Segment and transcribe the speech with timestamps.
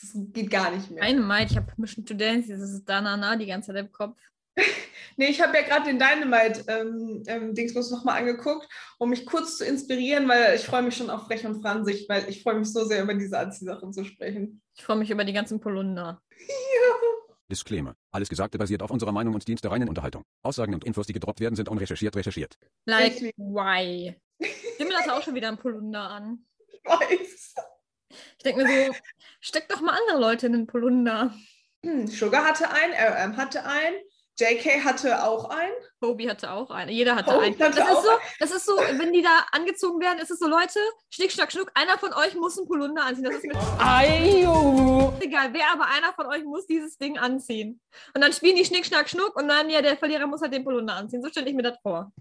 [0.00, 1.04] Das geht gar nicht mehr.
[1.04, 4.16] Dynamite, ich habe Mission to Dance, das ist Danana die ganze Zeit im Kopf.
[5.16, 7.54] Nee, ich habe ja gerade den Dynamite ähm, ähm,
[7.90, 8.66] nochmal angeguckt,
[8.96, 12.26] um mich kurz zu inspirieren, weil ich freue mich schon auf Frech und Franzig, weil
[12.28, 14.62] ich freue mich so sehr, über diese Anziehsachen zu sprechen.
[14.74, 16.22] Ich freue mich über die ganzen Polunder.
[17.50, 17.96] Disclaimer.
[18.12, 20.22] Alles Gesagte basiert auf unserer Meinung und dient der reinen Unterhaltung.
[20.42, 22.56] Aussagen und Infos, die gedroppt werden, sind unrecherchiert recherchiert.
[22.86, 24.14] Like, Ich- why?
[24.78, 26.46] Jimmel hat auch schon wieder einen Polunder an.
[26.68, 27.54] Ich weiß.
[28.38, 28.94] Ich denke mir so,
[29.40, 31.34] steck doch mal andere Leute in den Polunder.
[31.84, 33.96] Hm, Sugar hatte einen, RM hatte einen,
[34.38, 35.72] JK hatte auch einen.
[36.02, 36.90] Hobie hatte auch einen.
[36.90, 37.58] Jeder hatte Hobie einen.
[37.58, 40.48] hatte Das ist, so, das ist so, wenn die da angezogen werden, ist es so,
[40.48, 40.78] Leute,
[41.10, 43.24] Schnick, Schnack, Schnuck, einer von euch muss einen Polunder anziehen.
[43.24, 43.52] Das ist mir
[45.20, 47.80] egal, wer, aber einer von euch muss dieses Ding anziehen.
[48.14, 50.64] Und dann spielen die Schnick, Schnack, Schnuck und dann, ja, der Verlierer muss halt den
[50.64, 51.22] Polunder anziehen.
[51.22, 52.12] So stelle ich mir das vor.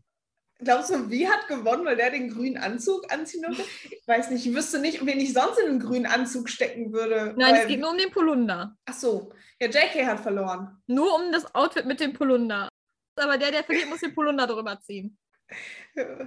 [0.61, 3.63] Glaubst du, wie hat gewonnen, weil der den grünen Anzug anziehen durfte?
[3.89, 7.33] Ich weiß nicht, ich wüsste nicht, wen ich sonst in einen grünen Anzug stecken würde.
[7.37, 8.75] Nein, weil, es geht nur um den Polunder.
[8.85, 9.31] Ach so,
[9.61, 10.81] ja, JK hat verloren.
[10.87, 12.67] Nur um das Outfit mit dem Polunder.
[13.15, 15.17] Aber der, der verliert, muss den Polunder drüber ziehen.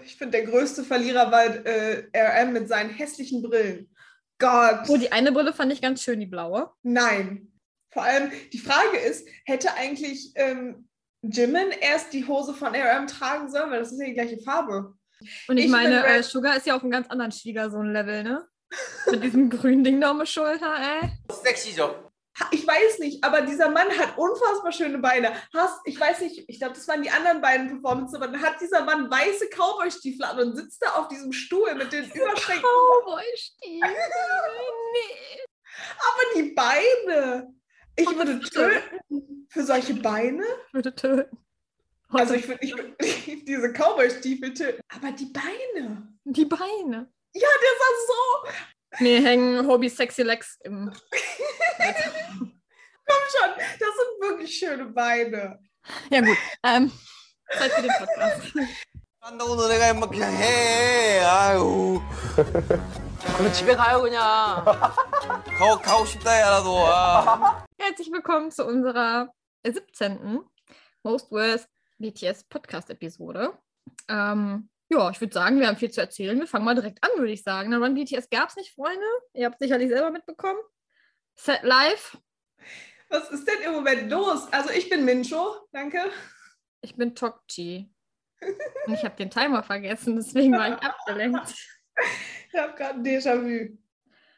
[0.05, 3.95] Ich finde, der größte Verlierer war äh, RM mit seinen hässlichen Brillen.
[4.39, 6.71] Gott, Oh, die eine Brille fand ich ganz schön, die blaue.
[6.83, 7.49] nein.
[7.91, 10.89] Vor allem, die Frage ist, hätte eigentlich ähm,
[11.23, 14.95] Jimin erst die Hose von RM tragen soll, weil das ist ja die gleiche Farbe.
[15.47, 18.49] Und ich, ich meine, äh, Sugar ist ja auf einem ganz anderen Schwiegersohn-Level, ne?
[19.11, 21.11] Mit diesem grünen Ding da um die Schulter, ey.
[21.31, 21.95] Sexy so.
[22.51, 25.33] Ich weiß nicht, aber dieser Mann hat unfassbar schöne Beine.
[25.53, 28.61] Hast, ich weiß nicht, ich glaube, das waren die anderen beiden Performances, aber dann hat
[28.61, 32.65] dieser Mann weiße Cowboy-Stiefel an und sitzt da auf diesem Stuhl mit den Überschränken.
[32.65, 33.91] Cowboy-Stiefel,
[34.93, 35.41] nee.
[35.99, 37.55] Aber die Beine.
[37.96, 40.44] Ich würde töten für solche Beine.
[40.68, 41.38] Ich würde töten.
[42.10, 42.96] Also ich würde ich würd
[43.48, 44.82] diese Cowboy-Stiefel töten.
[44.90, 46.08] Aber die Beine!
[46.26, 47.12] Die Beine.
[47.34, 49.04] Ja, der sah so.
[49.04, 50.92] Mir hängen Hobby Sexy Legs im.
[52.40, 55.60] Komm schon, das sind wirklich schöne Beine.
[56.10, 56.38] Ja, gut.
[56.64, 56.92] Ähm,
[57.58, 58.54] Zeit für den Podcast.
[59.22, 61.20] 한다고 너네가 임마 그냥 해.
[61.20, 62.02] 아유.
[63.36, 64.64] 그럼 집에 가요 그냥.
[64.64, 66.78] 가고, 가고 싶다 야 나도.
[67.83, 67.87] 아.
[67.87, 69.33] Herzlich willkommen zu unserer
[69.67, 70.41] 17.
[71.03, 73.59] Most Worst BTS Podcast-Episode.
[74.09, 76.39] Ähm, ja, ich würde sagen, wir haben viel zu erzählen.
[76.39, 77.73] Wir fangen mal direkt an, würde ich sagen.
[77.75, 79.05] Run BTS gab es nicht, Freunde.
[79.35, 80.59] Ihr habt sicherlich selber mitbekommen.
[81.35, 82.19] Set Live.
[83.09, 84.53] Was ist denn im Moment los?
[84.53, 86.11] Also ich bin Mincho, danke.
[86.83, 87.93] Ich bin Tokchi.
[88.87, 91.55] Und ich habe den Timer vergessen, deswegen war ich abgelenkt.
[92.53, 93.77] Ich habe gerade ein Déjà-vu.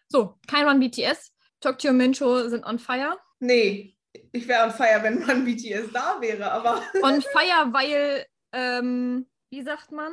[0.09, 1.33] So, kein Run BTS.
[1.61, 3.19] Tokchi und Mincho sind on fire.
[3.45, 3.97] Nee,
[4.33, 9.63] ich wäre on fire, wenn man BTS da wäre, aber On fire, weil, ähm, wie
[9.63, 10.13] sagt man?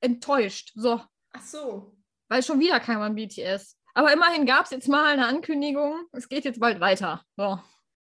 [0.00, 0.72] Enttäuscht.
[0.74, 1.00] So,
[1.32, 1.96] ach so.
[2.28, 3.78] weil schon wieder kein Run BTS.
[3.94, 6.06] Aber immerhin gab es jetzt mal eine Ankündigung.
[6.12, 7.24] Es geht jetzt bald weiter.
[7.36, 7.60] So,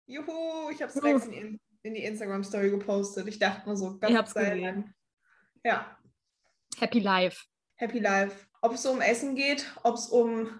[0.06, 3.28] Juhu, ich habe es direkt in, die- in die Instagram-Story gepostet.
[3.28, 4.94] Ich dachte nur so, Ihr habt's sei gesehen.
[5.64, 5.98] Ja,
[6.78, 7.46] Happy Life.
[7.78, 8.46] Happy Life.
[8.62, 10.60] Ob es um Essen geht, ob es um.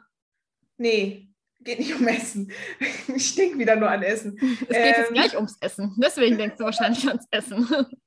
[0.78, 1.30] Nee,
[1.68, 2.52] geht nicht um Essen.
[3.16, 4.38] Ich denke wieder nur an Essen.
[4.62, 5.14] Es geht jetzt Ähm.
[5.14, 5.94] gleich ums Essen.
[6.02, 7.68] Deswegen denkst du wahrscheinlich ans Essen.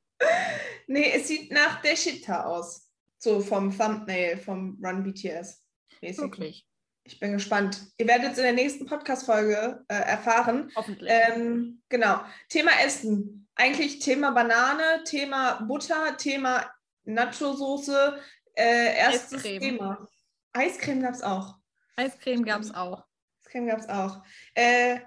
[0.87, 2.88] Nee, es sieht nach Deshita aus.
[3.19, 5.62] So vom Thumbnail, vom Run BTS.
[6.03, 6.19] mäßig.
[6.20, 6.66] Wirklich.
[7.04, 7.81] Ich bin gespannt.
[7.97, 10.70] Ihr werdet es in der nächsten Podcast-Folge äh, erfahren.
[10.76, 11.10] Hoffentlich.
[11.10, 12.20] Ähm, genau.
[12.50, 13.49] Thema Essen.
[13.54, 16.70] Eigentlich Thema Banane, Thema Butter, Thema
[17.04, 18.19] Nacho-Soße.
[18.54, 19.60] Äh, erstes Eiscreme.
[19.60, 20.09] Thema.
[20.53, 21.54] Eiscreme gab es auch.
[21.97, 23.04] Eiscreme gab es auch.
[23.50, 24.22] Eiscreme gab es auch.
[24.55, 25.00] Äh,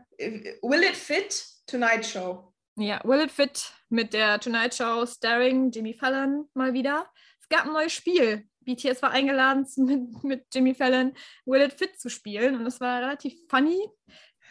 [0.62, 1.46] Will It Fit?
[1.66, 2.54] Tonight Show.
[2.76, 7.09] Ja, Will It Fit mit der Tonight Show starring Jimmy Fallon mal wieder.
[7.40, 8.48] Es gab ein neues Spiel.
[8.62, 11.14] BTS war eingeladen, mit, mit Jimmy Fallon
[11.46, 13.88] Will It Fit zu spielen und es war relativ funny.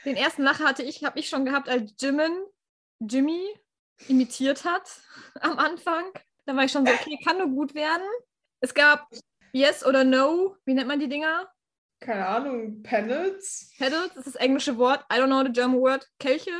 [0.04, 2.32] Den ersten Lacher hatte ich, habe ich schon gehabt, als Jimin
[3.00, 3.46] Jimmy
[4.08, 4.88] imitiert hat
[5.40, 6.04] am Anfang.
[6.46, 8.06] Da war ich schon so, okay, kann nur gut werden.
[8.60, 9.06] Es gab
[9.52, 11.51] Yes oder No, wie nennt man die Dinger?
[12.02, 13.70] Keine Ahnung, Panels?
[13.78, 15.04] Paddles ist das englische Wort.
[15.12, 16.04] I don't know the German word.
[16.18, 16.50] Kelche?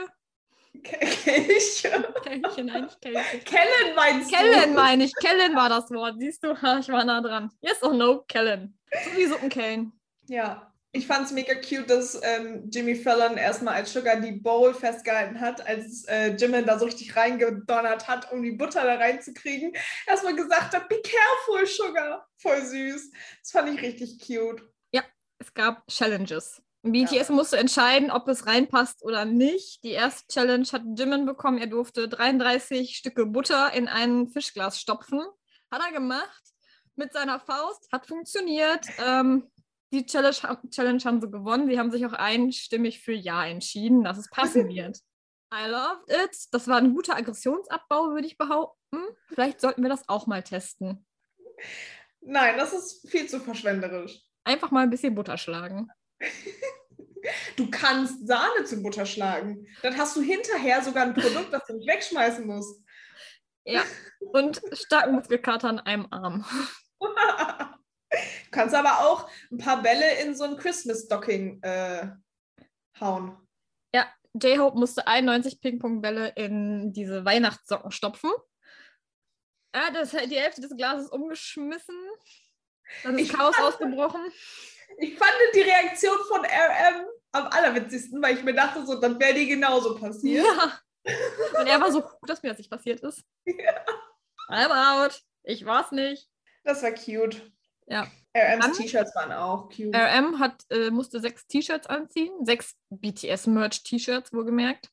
[0.84, 2.04] Kelche?
[2.22, 3.38] Kelche, nein, nicht Kelche.
[3.40, 4.36] Kellen meinst du?
[4.36, 5.12] Kellen meine ich.
[5.16, 6.14] Kellen war das Wort.
[6.20, 7.50] Siehst du, ich war nah dran.
[7.60, 8.78] Yes or no, Kellen.
[9.04, 9.92] So wie Suppenkellen.
[10.28, 14.72] Ja, ich fand es mega cute, dass ähm, Jimmy Fallon erstmal als Sugar die Bowl
[14.72, 19.72] festgehalten hat, als äh, Jimin da so richtig reingedonnert hat, um die Butter da reinzukriegen.
[20.06, 22.28] Erstmal gesagt hat, be careful, Sugar.
[22.36, 23.10] Voll süß.
[23.40, 24.62] Das fand ich richtig cute.
[25.42, 26.62] Es gab Challenges.
[26.84, 29.82] BTS musste entscheiden, ob es reinpasst oder nicht.
[29.82, 31.58] Die erste Challenge hat Jimin bekommen.
[31.58, 35.20] Er durfte 33 Stücke Butter in ein Fischglas stopfen.
[35.72, 36.42] Hat er gemacht
[36.94, 37.88] mit seiner Faust.
[37.90, 38.86] Hat funktioniert.
[39.04, 39.50] Ähm,
[39.92, 41.68] die Challenge, Challenge haben sie gewonnen.
[41.68, 45.00] Sie haben sich auch einstimmig für Ja entschieden, dass es passen wird.
[45.52, 46.36] I loved it.
[46.52, 49.02] Das war ein guter Aggressionsabbau, würde ich behaupten.
[49.26, 51.04] Vielleicht sollten wir das auch mal testen.
[52.20, 54.22] Nein, das ist viel zu verschwenderisch.
[54.44, 55.88] Einfach mal ein bisschen Butter schlagen.
[57.54, 59.64] Du kannst Sahne zu Butter schlagen.
[59.82, 62.82] Dann hast du hinterher sogar ein Produkt, das du nicht wegschmeißen musst.
[63.64, 63.84] Ja.
[64.18, 66.44] Und starken Muskelkater an einem Arm.
[68.12, 72.08] Du kannst aber auch ein paar Bälle in so ein Christmas-Stocking äh,
[73.00, 73.38] hauen.
[73.94, 78.30] Ja, J-Hope musste 91 Ping-Pong-Bälle in diese Weihnachtssocken stopfen.
[79.72, 81.96] Er hat das, die Hälfte des Glases umgeschmissen.
[83.02, 84.20] Dann ist Ich Chaos fand- ausgebrochen.
[84.98, 89.34] Ich fand die Reaktion von RM am allerwitzigsten, weil ich mir dachte, so, dann wäre
[89.34, 90.44] die genauso passiert.
[90.44, 90.78] Ja.
[91.58, 93.24] Und er war so, gut, dass mir das nicht passiert ist.
[94.48, 95.22] I'm out.
[95.44, 96.28] Ich war's nicht.
[96.64, 97.50] Das war cute.
[97.86, 98.06] Ja.
[98.36, 99.94] RMs T-Shirts waren auch cute.
[99.94, 102.32] RM hat, äh, musste sechs T-Shirts anziehen.
[102.44, 104.88] Sechs BTS-Merch-T-Shirts, wohlgemerkt.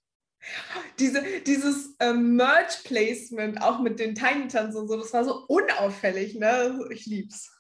[0.98, 6.36] Diese, dieses ähm, Merch-Placement, auch mit den Tiny Tans und so, das war so unauffällig,
[6.36, 6.80] ne?
[6.92, 7.52] Ich lieb's.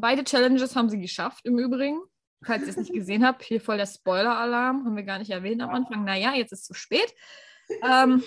[0.00, 2.00] Beide Challenges haben sie geschafft im Übrigen.
[2.44, 5.62] Falls ihr es nicht gesehen habt, hier voll der Spoiler-Alarm, haben wir gar nicht erwähnt
[5.62, 6.04] am Anfang.
[6.04, 7.14] Naja, jetzt ist es zu spät.
[7.82, 8.22] Ähm,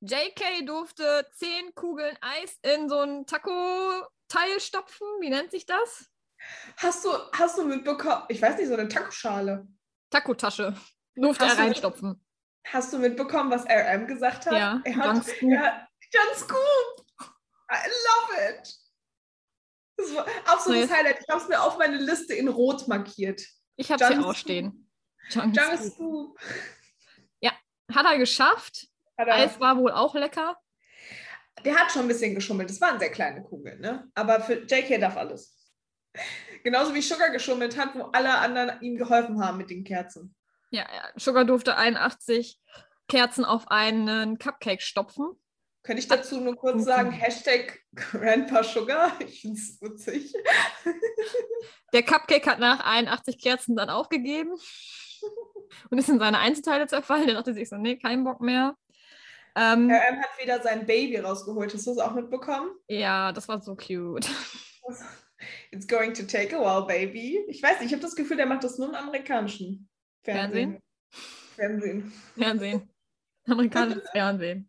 [0.00, 5.06] JK durfte zehn Kugeln Eis in so ein Taco-Teil stopfen.
[5.20, 6.10] Wie nennt sich das?
[6.76, 9.66] Hast du, hast du mitbekommen, ich weiß nicht, so eine Tacoschale.
[10.10, 10.76] Taco-Tasche.
[11.14, 12.22] Durfte Hast er du- reinstopfen.
[12.68, 14.52] Hast du mitbekommen, was RM gesagt hat?
[14.52, 15.50] Ja, er hat, John Scoop.
[15.52, 17.06] er hat John Scoop.
[17.70, 18.74] I love it.
[19.96, 20.98] Das war absolutes Nice.
[20.98, 21.18] Highlight.
[21.20, 23.42] Ich habe es mir auf meine Liste in Rot markiert.
[23.76, 24.90] Ich habe es hier auch stehen.
[25.30, 26.38] Scoop.
[27.94, 28.88] Hat er geschafft.
[29.16, 30.58] Hat er, Eis war wohl auch lecker.
[31.64, 32.68] der hat schon ein bisschen geschummelt.
[32.68, 34.10] Das waren sehr kleine Kugeln, ne?
[34.14, 35.56] Aber für JK darf alles.
[36.64, 40.34] Genauso wie Sugar geschummelt hat, wo alle anderen ihm geholfen haben mit den Kerzen.
[40.70, 41.10] Ja, ja.
[41.16, 42.58] Sugar durfte 81
[43.08, 45.40] Kerzen auf einen Cupcake stopfen.
[45.86, 49.12] Könnte ich dazu nur kurz sagen, Hashtag Grandpa Sugar?
[49.20, 50.34] Ich finde es witzig.
[51.92, 54.50] Der Cupcake hat nach 81 Kerzen dann aufgegeben
[55.90, 57.26] und ist in seine Einzelteile zerfallen.
[57.26, 58.76] Der dachte sich so, nee, kein Bock mehr.
[59.54, 61.72] Ähm, RM hat wieder sein Baby rausgeholt.
[61.72, 62.72] Hast du es auch mitbekommen?
[62.88, 64.28] ja, das war so cute.
[65.70, 67.44] It's going to take a while, baby.
[67.46, 69.88] Ich weiß nicht, ich habe das Gefühl, der macht das nur im amerikanischen
[70.24, 70.82] Fernsehen.
[71.54, 72.12] Fernsehen.
[72.36, 72.90] Fernsehen.
[73.46, 74.68] Amerikanisches Fernsehen.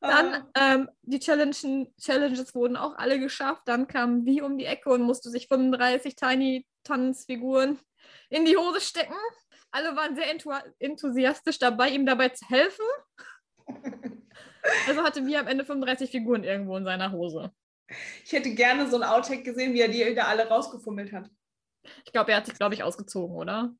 [0.00, 1.66] Dann ähm, die Challenges,
[2.00, 3.62] Challenges wurden auch alle geschafft.
[3.66, 7.78] Dann kam Wie um die Ecke und musste sich 35 Tiny Tanzfiguren
[8.30, 9.14] in die Hose stecken.
[9.70, 10.30] Alle waren sehr
[10.78, 12.84] enthusiastisch dabei, ihm dabei zu helfen.
[14.86, 17.52] Also hatte Wie am Ende 35 Figuren irgendwo in seiner Hose.
[18.24, 21.30] ich hätte gerne so ein Outtake gesehen, wie er die da alle rausgefummelt hat.
[22.04, 23.74] Ich glaube, er hat sich, glaube ich, ausgezogen, oder?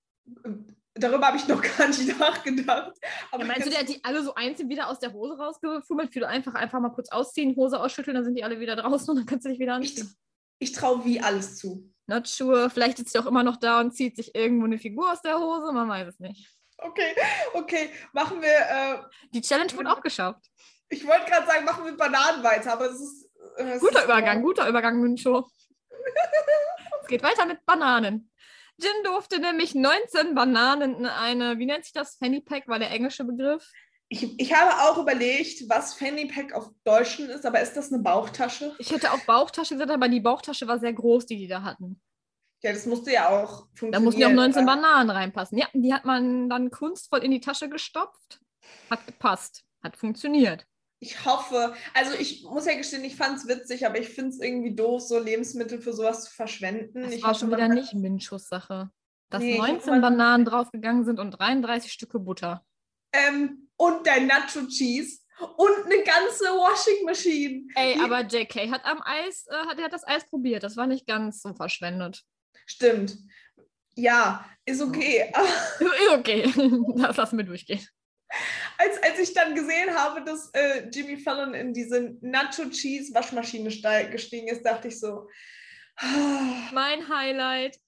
[1.00, 2.93] Darüber habe ich noch gar nicht nachgedacht.
[3.31, 6.12] Aber Ja, meinst du, der hat die alle so einzeln wieder aus der Hose rausgefummelt?
[6.12, 9.09] Für du einfach, einfach mal kurz ausziehen, Hose ausschütteln, dann sind die alle wieder draußen
[9.11, 10.17] und dann kannst du dich wieder ich, anziehen.
[10.59, 11.93] ich traue wie alles zu.
[12.06, 12.71] Not sure.
[12.71, 15.39] Vielleicht sitzt er auch immer noch da und zieht sich irgendwo eine Figur aus der
[15.39, 15.73] Hose.
[15.73, 16.49] Man weiß es nicht.
[16.79, 17.15] Okay,
[17.55, 18.99] okay, machen wir, äh,
[19.35, 20.47] Die Challenge wurde auch geschafft.
[20.89, 23.29] ich wollte gerade sagen, machen wir Bananen weiter, aber es ist.
[23.59, 25.49] äh, es Guter ist- Übergang, guter Übergang, Müncho.
[27.03, 28.31] es geht weiter mit Bananen.
[28.81, 32.17] Jin durfte nämlich 19 Bananen in eine, wie nennt sich das?
[32.17, 33.69] Fanny Pack war der englische Begriff.
[34.08, 38.03] Ich, ich habe auch überlegt, was Fanny Pack auf Deutschen ist, aber ist das eine
[38.03, 38.75] Bauchtasche?
[38.79, 42.01] Ich hätte auch Bauchtasche gesagt, aber die Bauchtasche war sehr groß, die die da hatten.
[42.63, 43.93] Ja, das musste ja auch funktionieren.
[43.93, 45.58] Da mussten ja auch 19 Äh, Bananen reinpassen.
[45.58, 48.41] Ja, die hat man dann kunstvoll in die Tasche gestopft.
[48.91, 49.65] Hat gepasst.
[49.82, 50.67] Hat funktioniert.
[51.00, 54.40] Ich hoffe, also ich muss ja gestehen, ich fand es witzig, aber ich finde es
[54.40, 57.02] irgendwie doof, so Lebensmittel für sowas zu verschwenden.
[57.02, 58.90] Das ich war schon wieder nicht Minchus Sache.
[59.31, 62.64] Dass Nee, ich hoffe, 19 man- Bananen draufgegangen sind und 33 Stücke Butter.
[63.12, 67.62] Ähm, und dein Nacho Cheese und eine ganze Washing Machine.
[67.76, 70.64] Ey, aber JK hat am Eis, äh, hat, er hat das Eis probiert.
[70.64, 72.24] Das war nicht ganz so verschwendet.
[72.67, 73.19] Stimmt.
[73.94, 75.32] Ja, ist okay.
[76.12, 76.52] Okay.
[76.96, 77.86] Das lassen wir durchgehen.
[78.79, 83.70] Als, als ich dann gesehen habe, dass äh, Jimmy Fallon in diese Nacho Cheese Waschmaschine
[83.70, 85.29] steig- gestiegen ist, dachte ich so.
[86.73, 87.79] Mein Highlight: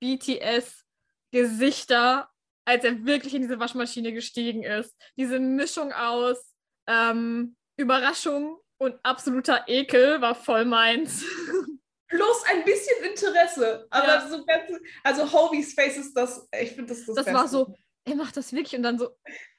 [0.00, 0.84] BTS
[1.32, 2.30] Gesichter,
[2.64, 4.94] als er wirklich in diese Waschmaschine gestiegen ist.
[5.16, 6.54] Diese Mischung aus
[6.86, 11.24] ähm, Überraschung und absoluter Ekel war voll meins.
[12.08, 13.86] Plus ein bisschen Interesse.
[13.90, 14.28] Aber Ja.
[14.28, 14.70] so ganz,
[15.02, 17.34] also Hovies Face ist das, ich finde das das Das Beste.
[17.34, 17.74] war so,
[18.04, 19.10] er macht das wirklich und dann so.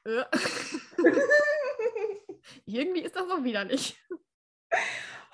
[0.07, 0.23] Äh.
[2.65, 4.01] Irgendwie ist das auch widerlich.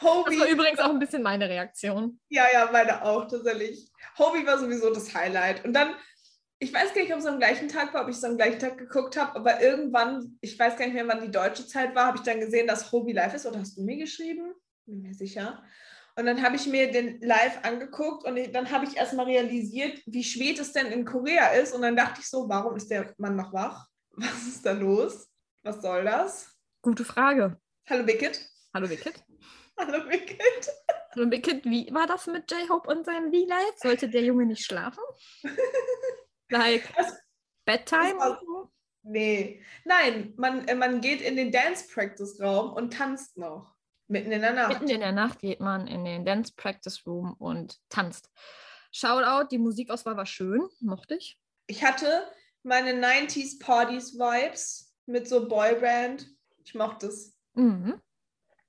[0.01, 0.37] Hobie.
[0.37, 2.19] Das war übrigens auch ein bisschen meine Reaktion.
[2.29, 3.91] Ja, ja, meine auch, tatsächlich.
[4.17, 5.63] Hobie war sowieso das Highlight.
[5.63, 5.95] Und dann,
[6.59, 8.59] ich weiß gar nicht, ob es am gleichen Tag war, ob ich es am gleichen
[8.59, 12.07] Tag geguckt habe, aber irgendwann, ich weiß gar nicht mehr, wann die deutsche Zeit war,
[12.07, 13.45] habe ich dann gesehen, dass Hobie live ist.
[13.45, 14.53] Oder hast du mir geschrieben?
[14.85, 15.63] Bin mir sicher.
[16.15, 20.23] Und dann habe ich mir den live angeguckt und dann habe ich erstmal realisiert, wie
[20.23, 21.73] spät es denn in Korea ist.
[21.73, 23.87] Und dann dachte ich so, warum ist der Mann noch wach?
[24.13, 25.27] Was ist da los?
[25.63, 26.55] Was soll das?
[26.82, 27.60] Gute Frage.
[27.89, 28.39] Hallo Wicked.
[28.74, 29.24] Hallo Wicked.
[29.77, 30.70] Hallo Wicked.
[31.15, 33.74] Hallo Wicked, wie war das mit J-Hope und seinem V-Life?
[33.77, 35.03] Sollte der Junge nicht schlafen?
[36.50, 37.17] Like Das-
[37.65, 38.13] Bedtime?
[38.20, 38.72] das war-?
[39.03, 39.63] Nee.
[39.86, 43.74] Nein, man, äh, man geht in den Dance-Practice-Raum und tanzt noch.
[44.08, 44.70] Mitten in der Nacht.
[44.74, 48.29] Mitten in der Nacht geht man in den Dance Practice Room und tanzt.
[48.91, 51.39] Shoutout, die Musikauswahl war schön, mochte ich.
[51.67, 52.27] Ich hatte
[52.63, 56.27] meine 90s Parties Vibes mit so Boyband.
[56.63, 57.38] Ich mochte es.
[57.53, 58.01] Mhm.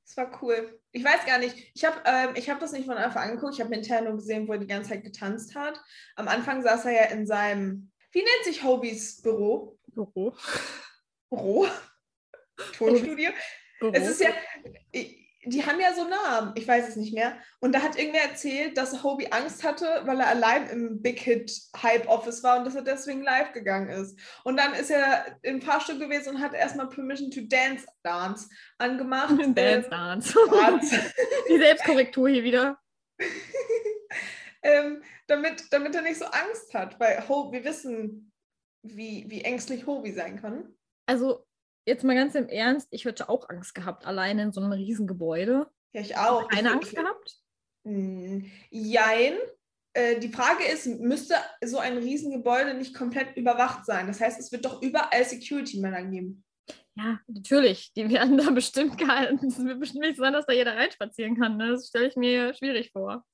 [0.05, 0.81] Es war cool.
[0.93, 1.57] Ich weiß gar nicht.
[1.75, 3.55] Ich habe ähm, ich hab das nicht von Anfang an geguckt.
[3.55, 3.75] Ich habe
[4.05, 5.81] nur gesehen, wo er die ganze Zeit getanzt hat.
[6.17, 9.79] Am Anfang saß er ja in seinem, wie nennt sich Hobies Büro?
[9.87, 10.37] Büro.
[11.31, 11.67] Büro?
[12.77, 13.31] Tonstudio?
[13.81, 13.93] Büro.
[13.93, 14.31] Es ist ja,
[15.47, 17.37] die haben ja so Namen, ich weiß es nicht mehr.
[17.61, 21.53] Und da hat irgendwer erzählt, dass Hobie Angst hatte, weil er allein im Big Hit
[21.83, 24.19] Hype Office war und dass er deswegen live gegangen ist.
[24.45, 28.49] Und dann ist er im Fahrstuhl gewesen und hat erstmal Permission to Dance Dance
[28.79, 29.31] angemacht.
[29.39, 30.35] Dance, Ähm, Dance.
[30.51, 31.01] Dance.
[31.49, 32.79] Die Selbstkorrektur hier wieder.
[34.63, 38.33] ähm, damit, damit er nicht so Angst hat, weil Ho wir wissen,
[38.83, 40.75] wie, wie ängstlich Hobie sein kann.
[41.07, 41.47] Also,
[41.87, 45.07] jetzt mal ganz im Ernst, ich hätte auch Angst gehabt, alleine in so einem riesen
[45.07, 45.69] Gebäude.
[45.93, 46.49] Ja, ich auch.
[46.49, 47.37] Keine Angst ich- gehabt?
[47.87, 49.35] Hm, Jein.
[49.97, 54.09] Äh, die Frage ist, müsste so ein Riesengebäude nicht komplett überwacht sein?
[54.09, 56.45] Das heißt, es wird doch überall Security-Männer geben.
[56.97, 57.93] Ja, natürlich.
[57.93, 59.47] Die werden da bestimmt gehalten.
[59.47, 61.57] Es wird bestimmt nicht sein, dass da jeder reinspazieren kann.
[61.59, 61.71] Ne?
[61.73, 63.25] Das stelle ich mir schwierig vor.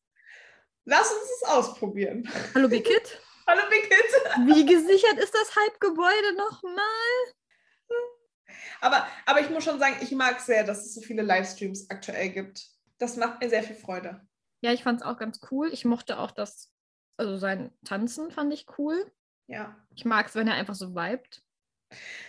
[0.84, 2.28] Lass uns es ausprobieren.
[2.54, 3.20] Hallo, Big Kid.
[3.46, 4.54] Hallo Big Hit.
[4.54, 7.34] Wie gesichert ist das Hype-Gebäude nochmal?
[8.80, 12.30] Aber, aber ich muss schon sagen, ich mag sehr, dass es so viele Livestreams aktuell
[12.30, 12.66] gibt.
[12.98, 14.20] Das macht mir sehr viel Freude.
[14.60, 15.72] Ja, ich fand es auch ganz cool.
[15.72, 16.70] Ich mochte auch das,
[17.16, 19.10] also sein Tanzen fand ich cool.
[19.46, 21.42] Ja, Ich mag es, wenn er einfach so vibet.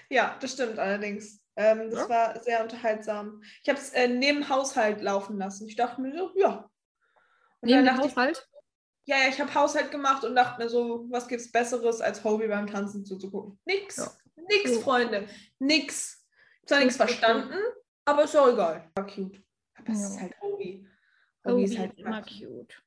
[0.10, 1.40] ja das stimmt allerdings.
[1.56, 2.10] Ähm, das Ja.
[2.10, 3.42] war sehr unterhaltsam.
[3.62, 5.68] Ich habe es äh, neben Haushalt laufen lassen.
[5.68, 6.70] Ich dachte mir so, ja.
[7.60, 8.48] Und Neben dachte ich, Haushalt.
[9.06, 12.48] Ja, ja, ich habe Haushalt gemacht und dachte mir so, was gibt's Besseres, als Hobie
[12.48, 13.60] beim Tanzen zuzugucken?
[13.66, 13.98] Nix.
[13.98, 14.12] Ja.
[14.48, 14.78] Nix.
[14.80, 15.28] Freunde.
[15.60, 16.21] Nix.
[16.66, 17.56] Zwar nichts verstanden,
[18.06, 18.90] aber ist auch egal.
[18.96, 19.42] War cute.
[19.76, 20.08] Aber es Ja.
[20.08, 20.88] ist halt Hobie.
[21.44, 22.82] Oh, Hobie ist halt immer cute.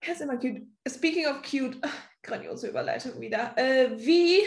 [0.00, 0.62] Er ist immer cute.
[0.88, 1.80] Speaking of cute,
[2.22, 3.56] grandiose Überleitung wieder.
[3.56, 4.38] Äh, wie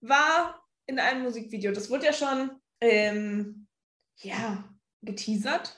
[0.00, 1.72] war in einem Musikvideo?
[1.72, 3.66] Das wurde ja schon, ähm,
[4.16, 4.64] ja,
[5.02, 5.76] geteasert.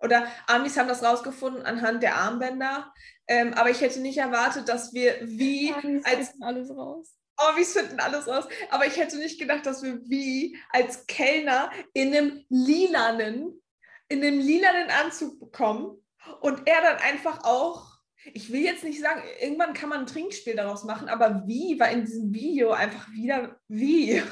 [0.00, 2.92] Oder Amis haben das rausgefunden anhand der Armbänder.
[3.26, 5.72] Ähm, aber ich hätte nicht erwartet, dass wir wie
[6.04, 7.18] als alles raus.
[7.38, 8.46] Oh, wir finden alles aus.
[8.70, 13.62] Aber ich hätte nicht gedacht, dass wir wie als Kellner in einem lilanen,
[14.08, 16.02] in einem lilanen Anzug bekommen
[16.40, 17.98] und er dann einfach auch,
[18.32, 21.90] ich will jetzt nicht sagen, irgendwann kann man ein Trinkspiel daraus machen, aber wie war
[21.90, 24.22] in diesem Video einfach wieder wie?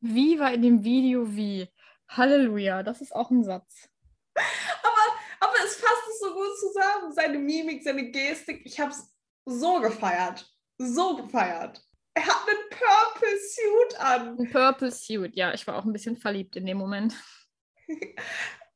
[0.00, 1.68] Wie war in dem Video wie?
[2.08, 3.88] Halleluja, das ist auch ein Satz.
[4.34, 7.12] Aber es fasst es so gut zusammen.
[7.12, 8.62] Seine Mimik, seine Gestik.
[8.64, 9.12] Ich habe es
[9.44, 10.48] so gefeiert.
[10.78, 11.82] So gefeiert.
[12.14, 14.38] Er hat einen Purple Suit an.
[14.38, 17.14] Ein Purple Suit, ja, ich war auch ein bisschen verliebt in dem Moment.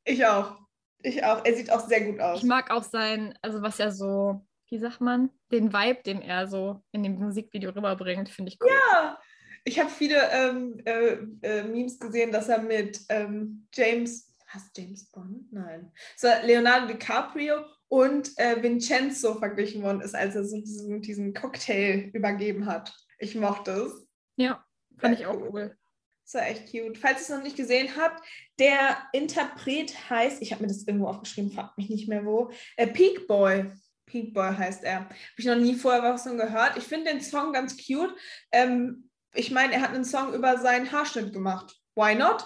[0.08, 0.60] Ich auch.
[1.02, 1.44] Ich auch.
[1.44, 2.38] Er sieht auch sehr gut aus.
[2.38, 6.46] Ich mag auch sein, also was er so, wie sagt man, den Vibe, den er
[6.46, 8.70] so in dem Musikvideo rüberbringt, finde ich cool.
[8.70, 9.18] Ja,
[9.64, 15.10] ich habe viele ähm, äh, äh, Memes gesehen, dass er mit ähm, James, was James
[15.10, 15.52] Bond?
[15.52, 15.92] Nein.
[16.16, 22.10] So Leonardo DiCaprio und äh, Vincenzo verglichen worden ist, als er so diesen, diesen Cocktail
[22.12, 22.94] übergeben hat.
[23.18, 24.08] Ich mochte es.
[24.36, 24.64] Ja,
[24.98, 25.76] fand ich auch cool.
[26.24, 26.98] Das war echt cute.
[26.98, 28.20] Falls ihr es noch nicht gesehen habt,
[28.58, 32.88] der Interpret heißt, ich habe mir das irgendwo aufgeschrieben, fragt mich nicht mehr wo, äh,
[32.88, 33.72] Peak Boy.
[34.06, 35.00] Peak Boy heißt er.
[35.00, 36.76] Habe ich noch nie vorher was von gehört.
[36.76, 38.14] Ich finde den Song ganz cute.
[38.50, 41.76] Ähm, ich meine, er hat einen Song über seinen Haarschnitt gemacht.
[41.94, 42.44] Why not?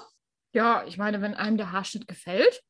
[0.52, 2.62] Ja, ich meine, wenn einem der Haarschnitt gefällt,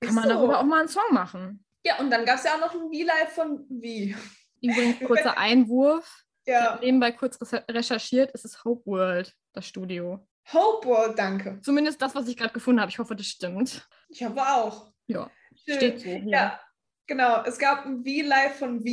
[0.00, 0.30] kann man so.
[0.30, 1.64] darüber auch mal einen Song machen.
[1.84, 4.14] Ja, und dann gab es ja auch noch ein V-Live von Wie.
[4.60, 6.24] Übrigens, kurzer Einwurf.
[6.48, 7.38] Ich Ja, habe nebenbei kurz
[7.68, 10.26] recherchiert, es ist Hope World, das Studio.
[10.50, 11.60] Hope World, danke.
[11.60, 12.90] Zumindest das, was ich gerade gefunden habe.
[12.90, 13.86] Ich hoffe, das stimmt.
[14.08, 14.90] Ich hoffe auch.
[15.08, 15.30] Ja,
[15.66, 15.76] Schön.
[15.76, 16.06] steht so.
[16.06, 16.22] Hier.
[16.26, 16.60] Ja,
[17.06, 18.86] Genau, es gab ein V-Live von V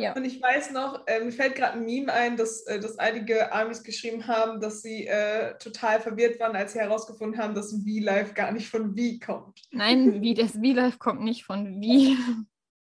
[0.00, 0.14] Ja.
[0.14, 3.50] und ich weiß noch, äh, mir fällt gerade ein Meme ein, dass, äh, dass einige
[3.52, 7.82] Armies geschrieben haben, dass sie äh, total verwirrt waren, als sie herausgefunden haben, dass ein
[7.82, 9.60] V-Live gar nicht von V kommt.
[9.70, 12.16] Nein, wie das V-Live kommt nicht von wie.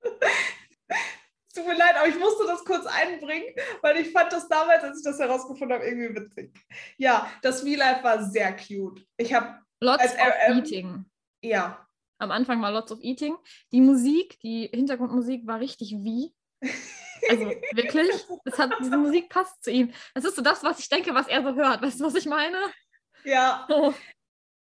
[1.55, 4.98] Tut mir leid, aber ich musste das kurz einbringen, weil ich fand das damals, als
[4.98, 6.51] ich das herausgefunden habe, irgendwie witzig.
[6.98, 9.05] Ja, das V-Live war sehr cute.
[9.17, 10.57] Ich habe, Lots of RM.
[10.57, 11.05] Eating.
[11.43, 13.36] ja, Am Anfang war Lots of Eating.
[13.72, 16.33] Die Musik, die Hintergrundmusik war richtig wie.
[17.29, 18.10] Also wirklich,
[18.45, 19.93] es hat, diese Musik passt zu ihm.
[20.15, 21.81] Das ist so das, was ich denke, was er so hört.
[21.81, 22.57] Weißt du, was ich meine?
[23.25, 23.67] ja.
[23.69, 23.93] Oh.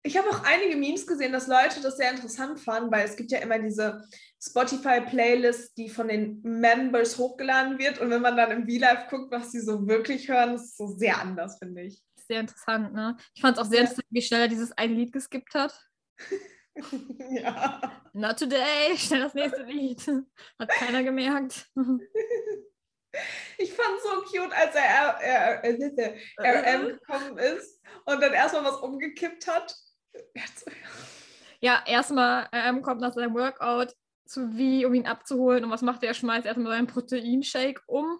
[0.02, 3.30] Ich habe auch einige Memes gesehen, dass Leute das sehr interessant fanden, weil es gibt
[3.32, 4.02] ja immer diese
[4.42, 7.98] Spotify-Playlist, die von den Members hochgeladen wird.
[7.98, 10.86] Und wenn man dann im V-Live guckt, was sie so wirklich hören, ist es so
[10.86, 12.02] sehr anders, finde ich.
[12.26, 13.16] Sehr interessant, ne?
[13.34, 13.82] Ich fand es auch sehr Ja.
[13.82, 15.78] interessant, wie schnell er dieses eine Lied geskippt hat.
[17.32, 18.02] ja.
[18.14, 20.00] Not today, schnell das nächste Lied.
[20.58, 21.68] Hat keiner gemerkt.
[23.58, 25.62] Ich fand es so cute, als er,
[26.38, 29.74] RM gekommen ist und dann erstmal was umgekippt hat.
[31.60, 35.64] Ja, erstmal ähm, kommt nach seinem Workout zu Wie, um ihn abzuholen.
[35.64, 36.08] Und was macht er?
[36.10, 38.18] Er schmeißt erstmal seinen Proteinshake um,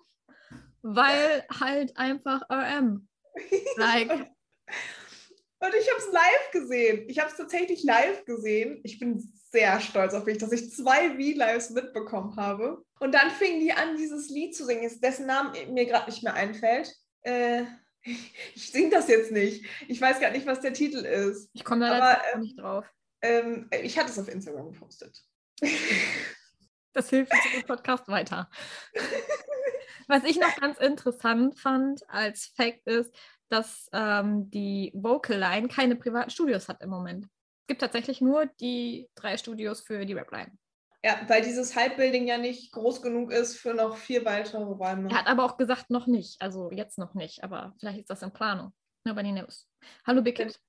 [0.83, 3.09] weil halt einfach RM.
[3.77, 4.31] Like,
[5.63, 7.05] Und ich habe es live gesehen.
[7.09, 8.81] Ich habe es tatsächlich live gesehen.
[8.83, 12.83] Ich bin sehr stolz auf mich, dass ich zwei V-Lives mitbekommen habe.
[12.99, 16.33] Und dann fingen die an, dieses Lied zu singen, dessen Namen mir gerade nicht mehr
[16.33, 16.91] einfällt.
[17.23, 17.65] Äh,
[18.03, 19.65] ich singe das jetzt nicht.
[19.89, 21.51] Ich weiß gar nicht, was der Titel ist.
[21.53, 22.87] ich komme da Aber, leider ähm, nicht drauf.
[23.23, 25.23] Ähm, ich hatte es auf Instagram gepostet.
[26.93, 28.51] Das hilft uns im Podcast weiter.
[30.09, 33.15] Was ich noch ganz interessant fand als Fact ist,
[33.49, 37.27] dass ähm, die Vocal Line keine privaten Studios hat im Moment.
[37.27, 40.59] Es gibt tatsächlich nur die drei Studios für die Rap-Line.
[41.03, 45.11] Ja, weil dieses Halbbuilding ja nicht groß genug ist für noch vier weitere Räume.
[45.11, 46.41] Er hat aber auch gesagt, noch nicht.
[46.43, 48.73] Also jetzt noch nicht, aber vielleicht ist das in Planung.
[49.05, 49.67] Nobody knows.
[50.07, 50.61] Hallo Big Kid.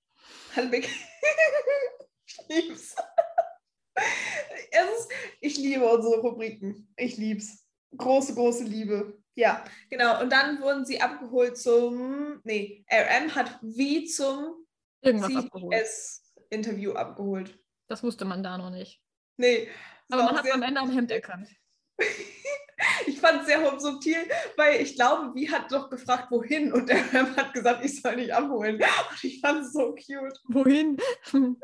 [0.56, 0.88] Hallo Big.
[2.26, 2.96] ich lieb's.
[4.72, 5.10] Es ist,
[5.42, 6.88] ich liebe unsere Rubriken.
[6.96, 7.68] Ich lieb's.
[7.98, 9.22] Große, große Liebe.
[9.36, 10.22] Ja, genau.
[10.22, 12.40] Und dann wurden sie abgeholt zum.
[12.46, 14.66] Nee, RM hat wie zum
[15.02, 15.74] Irgendwas abgeholt.
[15.74, 17.60] CBS-Interview abgeholt.
[17.90, 19.02] Das wusste man da noch nicht.
[19.36, 19.68] Nee.
[20.12, 21.48] Aber man hat es am Ende am Hemd erkannt.
[23.06, 24.18] Ich fand es sehr subtil,
[24.58, 26.74] weil ich glaube, wie hat doch gefragt, wohin?
[26.74, 28.78] Und der RM hat gesagt, ich soll nicht abholen.
[28.78, 30.40] Und ich fand es so cute.
[30.46, 30.98] Wohin?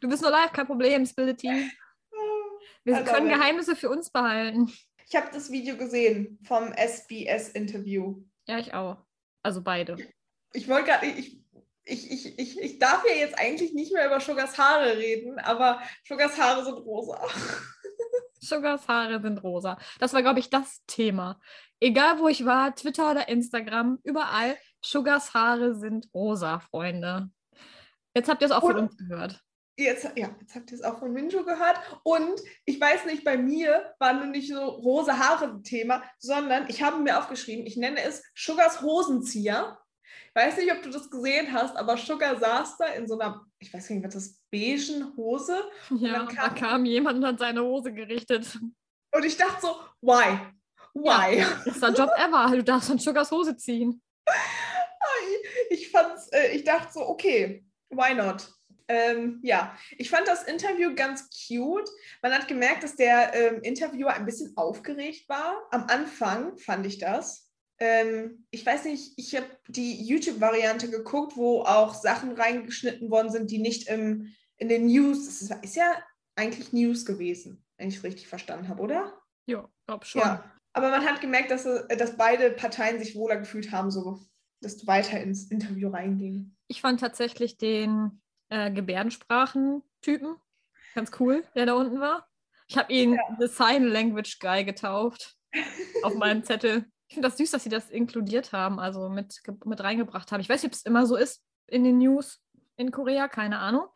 [0.00, 1.70] Du bist nur live, kein Problem, Spill Team.
[2.84, 3.28] Wir love können.
[3.28, 4.70] Geheimnisse für uns behalten.
[5.08, 8.22] Ich habe das Video gesehen vom SBS-Interview.
[8.46, 8.98] Ja, ich auch.
[9.42, 9.96] Also beide.
[10.52, 11.42] Ich wollte gerade, ich,
[11.84, 15.80] ich, ich, ich, ich darf ja jetzt eigentlich nicht mehr über Sugars Haare reden, aber
[16.06, 17.26] Sugars Haare sind rosa.
[18.44, 19.78] Sugars Haare sind rosa.
[19.98, 21.40] Das war, glaube ich, das Thema.
[21.80, 27.30] Egal, wo ich war, Twitter oder Instagram, überall, Sugars Haare sind rosa, Freunde.
[28.14, 29.40] Jetzt habt ihr es auch von uns gehört.
[29.76, 31.80] Jetzt, ja, jetzt habt ihr es auch von Minjo gehört.
[32.04, 36.68] Und ich weiß nicht, bei mir war nur nicht so rosa Haare ein Thema, sondern
[36.68, 39.78] ich habe mir aufgeschrieben, ich nenne es Sugars Hosenzieher.
[40.34, 43.72] Weiß nicht, ob du das gesehen hast, aber Sugar saß da in so einer, ich
[43.72, 45.56] weiß nicht, was das, beigen Hose.
[45.90, 48.58] Ja, dann da kam- kam jemand und hat seine Hose gerichtet.
[49.12, 50.38] Und ich dachte so, why?
[50.92, 51.44] Why?
[51.64, 52.48] Bester Job ever.
[52.56, 54.02] Du darfst an Sugars Hose ziehen.
[55.70, 58.48] ich fand's, äh, ich dachte so, okay, why not?
[58.86, 61.88] Ähm, ja, ich fand das Interview ganz cute.
[62.22, 65.62] Man hat gemerkt, dass der ähm, Interviewer ein bisschen aufgeregt war.
[65.70, 67.43] Am Anfang fand ich das.
[67.78, 73.50] Ähm, ich weiß nicht, ich habe die YouTube-Variante geguckt, wo auch Sachen reingeschnitten worden sind,
[73.50, 75.92] die nicht im, in den News, das ist, ist ja
[76.36, 79.12] eigentlich News gewesen, wenn ich es richtig verstanden habe, oder?
[79.46, 80.22] Ja, glaub schon.
[80.22, 84.20] Ja, aber man hat gemerkt, dass, äh, dass beide Parteien sich wohler gefühlt haben, so
[84.60, 86.56] dass weiter ins Interview reinging.
[86.68, 90.36] Ich fand tatsächlich den äh, Gebärdensprachen-Typen
[90.94, 92.28] ganz cool, der da unten war.
[92.68, 95.36] Ich habe ihn The Sign Language Guy getauft
[96.02, 96.86] auf meinem Zettel.
[97.14, 100.40] Ich finde das süß, dass sie das inkludiert haben, also mit, mit reingebracht haben.
[100.40, 102.42] Ich weiß nicht, ob es immer so ist in den News
[102.76, 103.86] in Korea, keine Ahnung.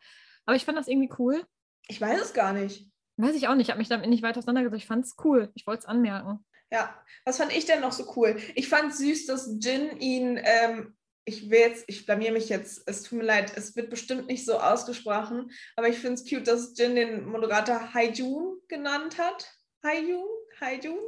[0.45, 1.45] Aber ich fand das irgendwie cool.
[1.89, 2.89] Ich weiß es gar nicht.
[3.17, 4.83] Weiß ich auch nicht, ich habe mich damit nicht weiter auseinandergesetzt.
[4.83, 5.51] Ich fand es cool.
[5.53, 6.45] Ich wollte es anmerken.
[6.71, 8.37] Ja, was fand ich denn noch so cool?
[8.55, 13.03] Ich fand süß, dass Jin ihn, ähm, ich will jetzt, ich blamier mich jetzt, es
[13.03, 16.77] tut mir leid, es wird bestimmt nicht so ausgesprochen, aber ich finde es cute, dass
[16.77, 19.53] Jin den Moderator Haijun genannt hat.
[19.83, 20.23] Haijun?
[20.61, 20.99] Haijun?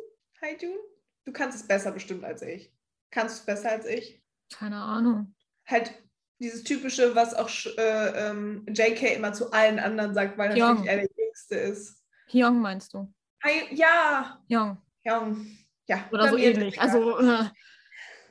[0.42, 0.78] Haijun?
[1.26, 2.74] Du kannst es besser bestimmt als ich.
[3.12, 4.22] Kannst du es besser als ich?
[4.54, 5.36] Keine Ahnung.
[5.68, 5.94] halt
[6.40, 10.70] dieses typische, was auch äh, ähm, JK immer zu allen anderen sagt, weil Ja.
[10.74, 12.04] natürlich er der Jüngste ist.
[12.32, 13.14] Hyung meinst du?
[13.44, 14.78] Hi- Ja, Young.
[15.04, 15.32] ja,
[15.88, 16.10] ja.
[16.12, 16.82] Oder so ähnlich.
[16.82, 17.44] Also, äh,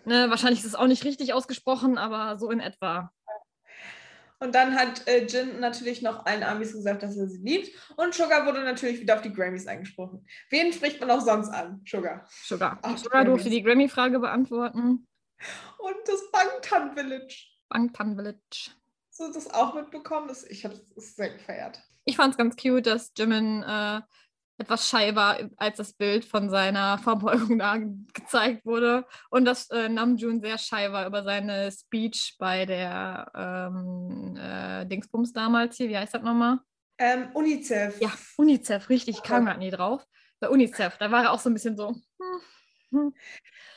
[0.05, 3.13] ne, wahrscheinlich ist es auch nicht richtig ausgesprochen, aber so in etwa.
[4.41, 7.77] Und dann hat äh, Jin natürlich noch allen Amis gesagt, dass er sie liebt.
[7.97, 10.27] Und Sugar wurde natürlich wieder auf die Grammys angesprochen.
[10.49, 11.83] Wen spricht man auch sonst an?
[11.87, 12.27] Sugar.
[12.43, 12.79] Sugar.
[12.83, 15.07] Ach, Sugar durfte die Grammy-Frage beantworten.
[15.79, 17.49] Und das Bangtan Village.
[17.69, 18.71] Bangtan Village.
[19.11, 20.35] Hast du das auch mitbekommen?
[20.49, 21.79] Ich habe es sehr gefeiert.
[22.07, 24.01] Ich fand es ganz cute, dass Jimin äh,
[24.61, 27.79] etwas schei war, als das Bild von seiner Verbeugung da
[28.13, 29.07] gezeigt wurde.
[29.31, 35.33] Und dass äh, Namjoon sehr schei war über seine Speech bei der ähm, äh, Dingsbums
[35.33, 35.89] damals hier.
[35.89, 36.59] Wie heißt das nochmal?
[36.99, 38.01] Ähm, UNICEF.
[38.01, 39.17] Ja, UNICEF, richtig.
[39.17, 40.07] Ich kam gerade nie drauf.
[40.39, 41.89] Bei UNICEF, da war er auch so ein bisschen so.
[41.89, 42.41] Hm,
[42.91, 43.15] hm.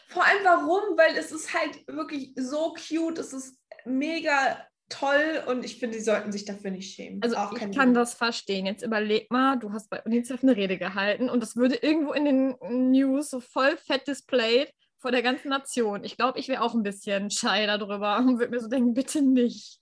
[0.10, 0.98] Vor allem warum?
[0.98, 3.18] Weil es ist halt wirklich so cute.
[3.20, 4.58] Es ist mega
[4.90, 7.22] toll und ich finde, die sollten sich dafür nicht schämen.
[7.22, 7.94] Also Auch ich kann Ding.
[7.94, 8.66] das verstehen.
[8.66, 12.26] Jetzt überleg mal, du hast bei UNICEF eine Rede gehalten und das würde irgendwo in
[12.26, 12.56] den
[12.92, 16.04] News so voll fett displayed vor der ganzen Nation.
[16.04, 19.22] Ich glaube, ich wäre auch ein bisschen shy darüber und würde mir so denken, bitte
[19.22, 19.80] nicht.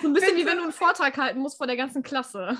[0.00, 2.58] So ein bisschen wie wenn du einen Vortrag halten musst vor der ganzen Klasse.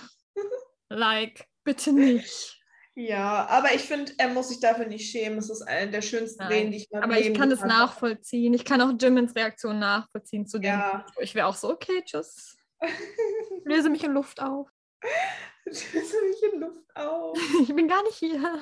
[0.89, 2.62] Like, bitte nicht.
[2.95, 5.39] Ja, aber ich finde, er muss sich dafür nicht schämen.
[5.39, 8.53] Es ist eine der schönsten Nein, Reden, die ich mal Aber ich kann das nachvollziehen.
[8.53, 10.71] Ich kann auch Jimins Reaktion nachvollziehen zu dem.
[10.71, 11.07] Ja.
[11.21, 12.57] Ich wäre auch so, okay, tschüss.
[13.65, 14.69] Löse mich in Luft auf.
[15.65, 17.39] Löse mich in Luft auf.
[17.63, 18.61] Ich bin gar nicht hier.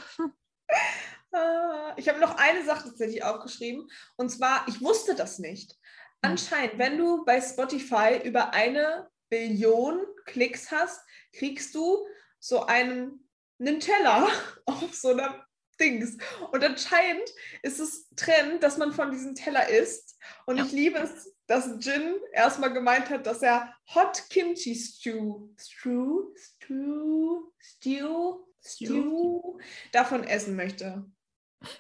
[1.32, 3.90] Ah, Ich habe noch eine Sache tatsächlich aufgeschrieben.
[4.16, 5.72] Und zwar, ich wusste das nicht.
[5.72, 6.32] Hm.
[6.32, 11.00] Anscheinend, wenn du bei Spotify über eine Billion Klicks hast,
[11.32, 12.06] kriegst du
[12.38, 13.29] so einen
[13.60, 14.28] Nutella
[14.66, 15.46] auf so einer
[15.78, 16.18] Dings.
[16.50, 17.28] Und anscheinend
[17.62, 20.18] ist es Trend, dass man von diesem Teller isst.
[20.46, 20.64] Und Ja.
[20.64, 27.50] ich liebe es, dass Jin erstmal gemeint hat, dass er Hot Kimchi Stew, Stew, Stew,
[27.58, 29.58] Stew, Stew
[29.92, 31.04] davon essen möchte.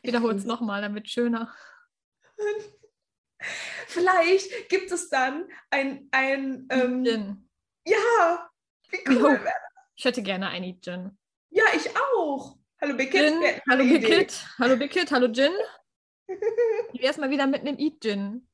[0.02, 1.54] Wiederhol es nochmal, damit schöner.
[3.86, 7.48] Vielleicht gibt es dann ein, ein ähm, Gin.
[7.86, 8.50] ja,
[8.90, 9.40] wie cool.
[9.42, 9.52] Wäre-
[9.96, 11.18] Ich hätte gerne ein Gin.
[11.50, 12.56] Ja, ich auch.
[12.80, 13.84] Hallo hätten Hallo.
[13.84, 14.46] Kid.
[14.58, 15.10] Hallo Big Kid.
[15.10, 15.52] Hallo Gin.
[16.28, 18.46] Wie wär's mal wieder mit einem Eat Gin?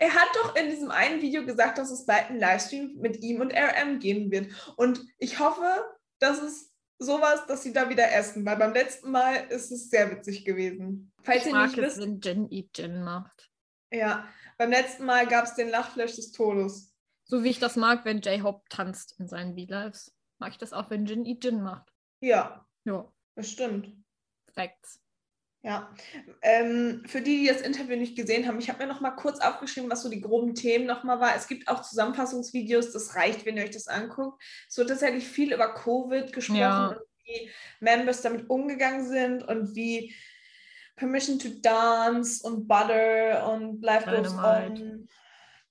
[0.00, 3.40] Er hat doch in diesem einen Video gesagt, dass es bald einen Livestream mit ihm
[3.40, 4.52] und RM geben wird.
[4.76, 5.84] Und ich hoffe,
[6.18, 10.10] dass es sowas, dass sie da wieder essen, weil beim letzten Mal ist es sehr
[10.10, 11.12] witzig gewesen.
[11.22, 13.48] Falls Ich ihr mag nicht es, wisst, wenn Gin Eat Gin macht.
[13.92, 16.92] ja, beim letzten Mal gab es den Lachflash des Todes.
[17.26, 20.12] So wie ich das mag, wenn J-Hope tanzt in seinen V-Lives.
[20.38, 21.93] Mag ich das auch, wenn Gin Eat Gin macht.
[22.24, 23.92] Ja, Ja, das stimmt.
[24.54, 25.00] Facts.
[25.62, 25.90] Ja,
[26.42, 29.40] ähm, für die, die das Interview nicht gesehen haben, ich habe mir noch mal kurz
[29.40, 31.34] aufgeschrieben, was so die groben Themen noch mal war.
[31.34, 34.42] Es gibt auch Zusammenfassungsvideos, das reicht, wenn ihr euch das anguckt.
[34.68, 36.86] Es wird tatsächlich viel über Covid gesprochen Ja.
[36.88, 40.14] und wie Members damit umgegangen sind und wie
[40.96, 44.34] Permission to Dance und Butter und Life Goes.
[44.34, 45.08] On,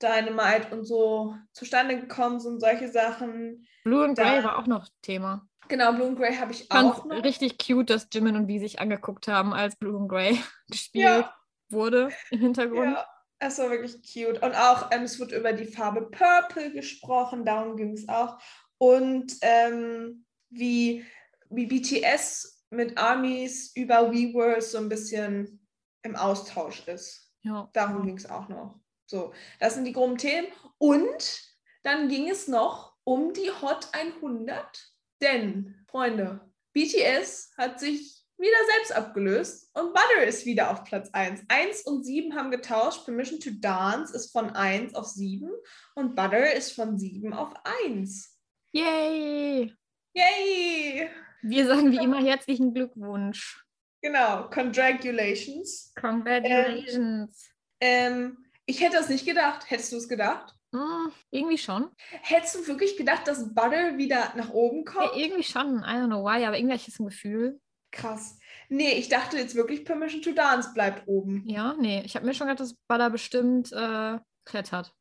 [0.01, 3.65] Dynamite und so zustande gekommen sind, solche Sachen.
[3.83, 5.47] Blue and Grey war auch noch Thema.
[5.69, 7.23] Genau, Blue and Grey habe ich Ich fand auch noch.
[7.23, 11.35] richtig cute, dass Jimin und Vi sich angeguckt haben, als Blue and Grey gespielt Ja.
[11.69, 12.93] wurde im Hintergrund.
[12.93, 13.07] Ja,
[13.39, 14.41] es war wirklich cute.
[14.43, 18.37] Und auch, ähm, es wird über die Farbe Purple gesprochen, darum ging es auch.
[18.77, 21.05] Und ähm, wie,
[21.49, 25.67] wie BTS mit Armies über Weverse so ein bisschen
[26.03, 27.31] im Austausch ist.
[27.41, 27.69] Ja.
[27.73, 28.79] Darum ging es auch noch.
[29.05, 30.47] So, das sind die groben Themen.
[30.79, 31.43] Und
[31.83, 34.92] dann ging es noch um die Hot 100.
[35.23, 36.41] Denn, Freunde,
[36.73, 41.45] BTS hat sich wieder selbst abgelöst und Butter ist wieder auf Platz 1.
[41.47, 43.05] 1 und 7 haben getauscht.
[43.05, 45.49] Permission to Dance ist von 1 auf 7
[45.95, 47.53] und Butter ist von 7 auf
[47.85, 48.37] 1.
[48.73, 49.73] Yay!
[50.13, 51.09] Yay!
[51.41, 53.63] Wir sagen wie immer herzlichen Glückwunsch.
[54.01, 55.93] Genau, Congratulations.
[55.95, 57.49] Congratulations.
[57.79, 59.69] Ähm, ich hätte das nicht gedacht.
[59.69, 60.53] Hättest du es gedacht?
[60.73, 61.89] Hm, irgendwie schon.
[62.23, 65.15] Hättest du wirklich gedacht, dass Butter wieder nach oben Ja, kommt?
[65.15, 65.77] irgendwie schon.
[65.79, 67.59] I don't know why, aber irgendwie das ein Gefühl.
[67.91, 68.39] Krass.
[68.69, 71.43] Nee, ich dachte jetzt wirklich, Permission to Dance bleibt oben.
[71.45, 72.01] Ja, nee.
[72.05, 74.95] Ich habe mir schon gedacht, dass Butter bestimmt äh, klettert.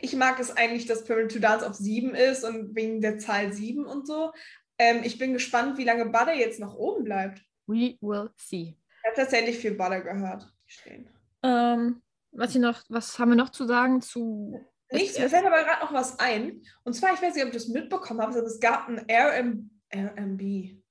[0.00, 3.52] Ich mag es eigentlich, dass Permission to Dance auf 7 ist und wegen der Zahl
[3.52, 4.32] 7 und so.
[4.78, 7.42] Ähm, ich bin gespannt, wie lange Butter jetzt noch oben bleibt.
[7.66, 8.76] We will see.
[8.78, 10.48] Ich habe tatsächlich viel Butter gehört.
[10.66, 11.08] Stehen.
[11.42, 14.64] Ähm, was, noch, was haben wir noch zu sagen zu.
[14.92, 16.62] Nichts, mir fällt aber gerade noch was ein.
[16.84, 19.70] Und zwar, ich weiß nicht, ob du das mitbekommen hast, aber es gab ein RM,
[19.94, 20.42] RMB.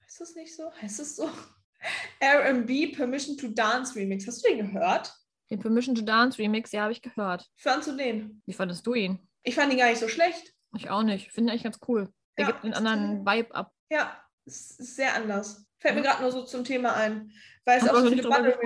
[0.03, 0.71] Heißt das nicht so?
[0.81, 1.29] Heißt es so?
[2.23, 4.27] RMB Permission to Dance Remix.
[4.27, 5.13] Hast du den gehört?
[5.49, 7.47] Den Permission to Dance Remix, ja, habe ich gehört.
[7.55, 8.41] Fandst du den?
[8.45, 9.19] Wie fandest du ihn?
[9.43, 10.53] Ich fand ihn gar nicht so schlecht.
[10.75, 11.31] Ich auch nicht.
[11.31, 12.09] Finde eigentlich ganz cool.
[12.37, 13.71] Der Ja, gibt einen anderen Vibe ab.
[13.89, 15.65] Ja, ist sehr anders.
[15.79, 17.31] Fällt mir gerade nur so zum Thema ein.
[17.63, 18.57] Weil es auch so viele Bundle.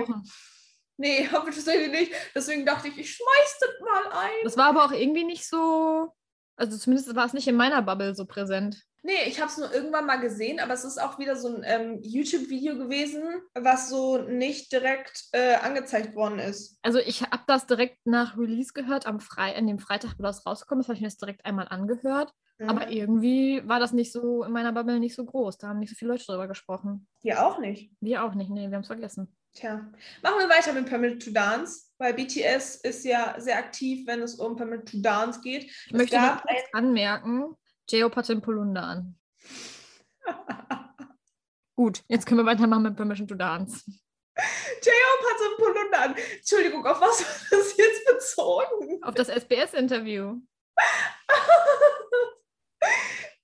[1.00, 2.12] Nee, haben wir tatsächlich nicht.
[2.34, 4.44] Deswegen dachte ich, ich schmeiß das mal ein.
[4.44, 6.12] Das war aber auch irgendwie nicht so,
[6.56, 8.84] also zumindest war es nicht in meiner Bubble so präsent.
[9.02, 11.62] Nee, ich habe es nur irgendwann mal gesehen, aber es ist auch wieder so ein
[11.64, 13.22] ähm, YouTube-Video gewesen,
[13.54, 16.78] was so nicht direkt äh, angezeigt worden ist.
[16.82, 20.44] Also ich habe das direkt nach Release gehört, am Fre an dem Freitag, wo das
[20.44, 22.30] rausgekommen ist, habe ich mir das direkt einmal angehört.
[22.58, 22.68] Mhm.
[22.68, 25.56] Aber irgendwie war das nicht so in meiner Bubble nicht so groß.
[25.56, 27.08] Da haben nicht so viele Leute drüber gesprochen.
[27.22, 27.90] Hier auch nicht.
[28.00, 29.34] Wir auch nicht, nee, wir haben es vergessen.
[29.54, 29.90] Tja,
[30.22, 34.36] machen wir weiter mit Permit to Dance, weil BTS ist ja sehr aktiv, wenn es
[34.36, 35.64] um Permit to Dance geht.
[35.86, 37.56] Ich möchte noch kurz anmerken,
[37.92, 39.18] hatte einen Polunder an.
[41.76, 43.82] Gut, jetzt können wir weitermachen mit Permission to Dance.
[44.36, 46.14] J-Hope hat so einen Polunder an.
[46.36, 49.02] Entschuldigung, auf was war das jetzt bezogen?
[49.02, 50.40] Auf das SBS-Interview.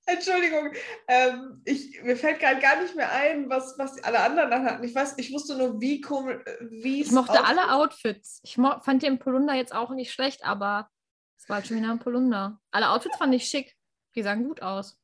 [0.09, 0.73] Entschuldigung,
[1.09, 4.85] ähm, ich, mir fällt gerade gar nicht mehr ein, was, was alle anderen dann hatten.
[4.85, 8.41] Ich weiß, ich wusste nur, wie komisch, wie Ich mochte alle Outfits.
[8.45, 10.89] Ich fand den Polunder jetzt auch nicht schlecht, aber
[11.37, 12.61] es war halt schon wieder ein Polunder.
[12.71, 13.75] Alle Outfits fand ich schick.
[14.15, 14.97] Die sahen gut aus.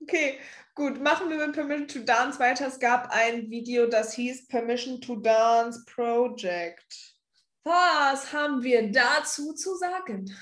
[0.00, 0.38] Okay,
[0.74, 2.68] gut, machen wir mit Permission to Dance weiter.
[2.68, 7.16] Es gab ein Video, das hieß Permission to Dance Project.
[7.64, 10.32] Was haben wir dazu zu sagen?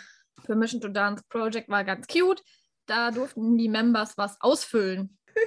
[0.45, 2.43] Permission to Dance Project war ganz cute.
[2.87, 5.19] Da durften die Members was ausfüllen.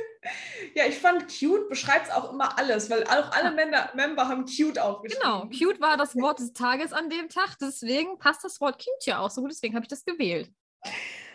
[0.74, 4.46] Ja, ich fand cute beschreibt es auch immer alles, weil auch alle Member, Member haben
[4.46, 5.22] cute aufgeschrieben.
[5.22, 7.58] Genau, cute war das Wort des Tages an dem Tag.
[7.62, 9.52] Deswegen passt das Wort cute ja auch so gut.
[9.52, 10.52] Deswegen habe ich das gewählt.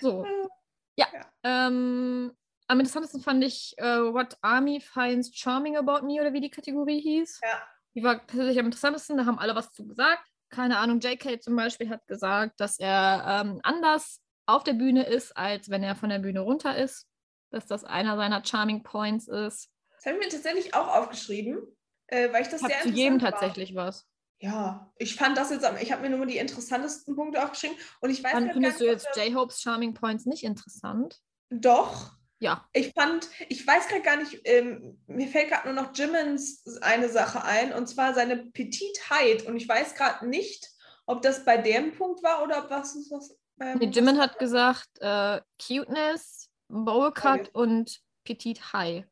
[0.01, 0.27] So.
[0.97, 1.07] Ja.
[1.15, 1.69] Ja.
[1.69, 2.33] Ähm,
[2.67, 7.01] am interessantesten fand ich äh, What Army Finds Charming About Me oder wie die Kategorie
[7.01, 7.41] hieß.
[7.43, 7.63] Ja.
[7.95, 9.17] Die war persönlich am interessantesten.
[9.17, 10.25] Da haben alle was zu gesagt.
[10.51, 14.21] Keine Ahnung, JK zum Beispiel hat gesagt, dass er ähm, anders
[14.55, 17.07] auf der Bühne ist, als wenn er von der Bühne runter ist.
[17.51, 19.71] Dass das einer seiner Charming Points ist.
[19.97, 21.59] Das habe ich mir tatsächlich auch aufgeschrieben,
[22.07, 23.31] äh, weil ich das Ich sehr zu jedem war.
[23.33, 24.07] tatsächlich was.
[24.39, 28.23] Ja, ich fand das jetzt, ich habe mir nur die interessantesten Punkte aufgeschrieben und ich
[28.25, 31.21] weiß Wann grad findest du jetzt J-Hopes Charming Points nicht interessant?
[31.51, 32.67] Doch, Ja.
[32.73, 37.11] ich fand, ich weiß gerade gar nicht, ähm, mir fällt gerade nur noch Jimmins eine
[37.11, 40.71] Sache ein und zwar seine Petitheit und ich weiß gerade nicht,
[41.05, 43.37] ob das bei dem Punkt war oder ob was ist was.
[43.61, 47.51] Ähm, Nee, Jimin hat gesagt, äh, Cuteness, Bowl Cut Okay.
[47.53, 49.05] und Petite High.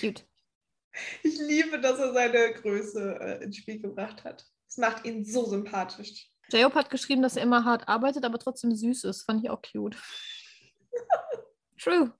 [0.00, 0.24] Cute.
[1.22, 4.46] Ich liebe, dass er seine Größe äh, ins Spiel gebracht hat.
[4.66, 6.30] Das macht ihn so sympathisch.
[6.50, 9.24] J-Hope hat geschrieben, dass er immer hart arbeitet, aber trotzdem süß ist.
[9.24, 9.94] Fand ich auch cute.
[11.78, 12.12] True.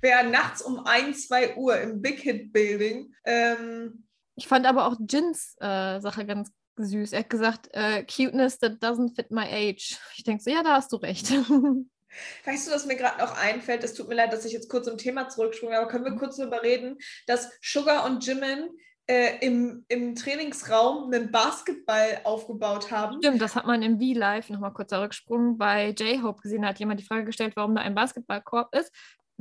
[0.00, 4.96] Wer nachts um 1, 2 Uhr im Big Hit Building ähm, Ich fand aber auch
[5.08, 7.12] Jins äh, Sache ganz süß.
[7.12, 9.98] Er hat gesagt, äh, Cuteness that doesn't fit my age.
[10.16, 11.30] Ich denke so, ja, da hast du recht.
[12.44, 13.84] Weißt du, was mir gerade noch einfällt?
[13.84, 16.36] Es tut mir leid, dass ich jetzt kurz zum Thema zurückspringe, aber können wir kurz
[16.36, 18.70] darüber reden, dass Sugar und Jimin
[19.06, 23.18] äh, im, im Trainingsraum einen Basketball aufgebaut haben?
[23.18, 26.62] Stimmt, das hat man im V-Live nochmal kurz zurücksprungen bei J-Hope gesehen.
[26.62, 28.92] Da hat jemand die Frage gestellt, warum da ein Basketballkorb ist.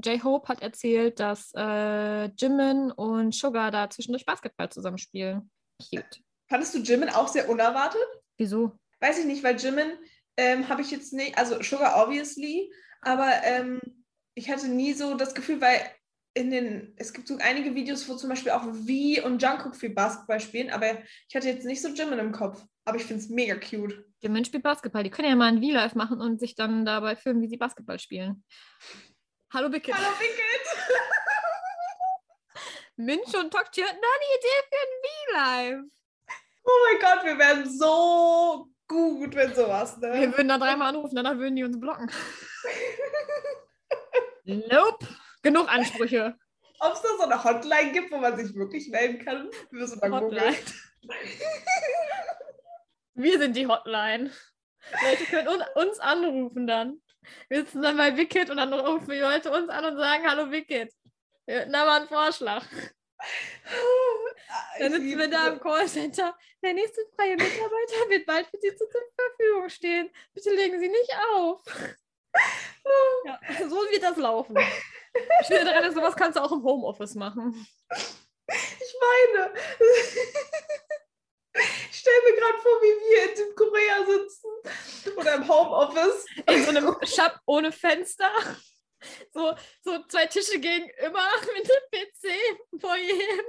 [0.04, 5.50] J-Hope hat erzählt, dass äh, Jimin und Sugar da zwischendurch Basketball zusammenspielen.
[5.80, 6.22] Cute.
[6.48, 8.06] Fandest du Jimin auch sehr unerwartet?
[8.38, 8.78] Wieso?
[9.00, 9.98] Weiß ich nicht, weil Jimin
[10.38, 13.82] ähm, habe ich jetzt nicht, also Sugar obviously, aber ähm,
[14.36, 15.82] ich hatte nie so das Gefühl, weil
[16.34, 19.92] in den, es gibt so einige Videos, wo zum Beispiel auch V und Jungkook viel
[19.92, 22.64] Basketball spielen, aber ich hatte jetzt nicht so Jimin im Kopf.
[22.88, 24.06] Aber ich finde es mega cute.
[24.22, 25.04] Jimin spielt Basketball.
[25.04, 28.00] Die können ja mal ein V-Live machen und sich dann dabei filmen, wie sie Basketball
[28.00, 28.44] spielen.
[29.52, 29.96] Hallo Wicked.
[29.96, 30.78] Hallo Wicked!
[32.98, 35.02] Minch und Tokchi hatten da eine Idee für ein
[35.82, 35.95] V-Live.
[36.66, 40.32] Oh mein Gott, wir werden so gut, wenn sowas, Wir ne?
[40.32, 42.12] würden da dreimal anrufen, danach würden die uns blocken.
[44.46, 45.08] nope.
[45.44, 46.36] Genug Ansprüche.
[46.80, 49.50] Ob es da so eine Hotline gibt, wo man sich wirklich melden kann?
[49.70, 50.58] Wir müssen mal Hotline.
[53.14, 54.32] Wir sind die Hotline.
[55.04, 57.02] Leute können un uns anrufen dann.
[57.50, 60.52] Wir sitzen dann bei Wicked und dann rufen die Leute uns an und sagen, hallo
[60.52, 60.92] Wicked.
[61.46, 62.64] Wir hätten mal einen Vorschlag.
[64.80, 66.38] Dann Ich sitzen wir da im Callcenter.
[66.64, 70.10] Der nächste freie Mitarbeiter wird bald für Sie zur Verfügung stehen.
[70.34, 71.62] Bitte legen Sie nicht auf.
[73.26, 74.58] Ja, so wird das laufen.
[75.42, 77.66] Ich finde daran, sowas kannst du auch im Homeoffice machen.
[78.48, 79.54] Ich meine,
[81.90, 84.50] ich stelle mir gerade vor, wie wir in Südkorea sitzen
[85.18, 86.26] oder im Homeoffice.
[86.48, 88.30] In so einem Shop ohne Fenster.
[89.34, 91.24] So, so zwei Tische gegenüber
[91.56, 93.46] mit dem PC vor jedem.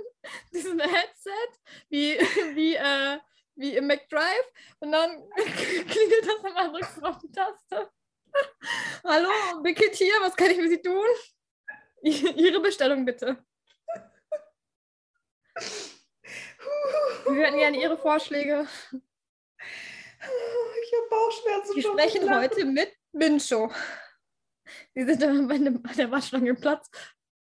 [0.53, 1.51] Diesen Headset,
[1.89, 2.19] wie,
[2.55, 3.19] wie, äh,
[3.55, 4.53] wie im McDrive.
[4.81, 7.91] Und dann klingelt das immer, drückst du auf die Taste.
[9.05, 9.29] Hallo,
[9.63, 11.07] Wicked hier, was kann ich für Sie tun?
[12.03, 13.43] Ihre Bestellung bitte.
[17.29, 18.69] Wir hätten gerne Ihre Vorschläge.
[20.21, 21.77] Ich habe Bauchschmerzen.
[21.77, 23.71] Wir sprechen heute mit Mincho.
[24.95, 26.91] Sie sind an der Waschschlange Platz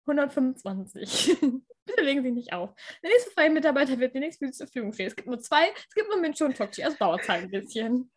[0.06, 1.36] 125.
[1.84, 2.70] Bitte legen Sie nicht auf.
[3.02, 5.06] Der nächste freie Mitarbeiter wird demnächst für Sie zur Verfügung stehen.
[5.06, 6.84] Es gibt nur zwei, es gibt nur Mincho und Tokchi.
[6.84, 8.10] Also dauert es halt ein bisschen.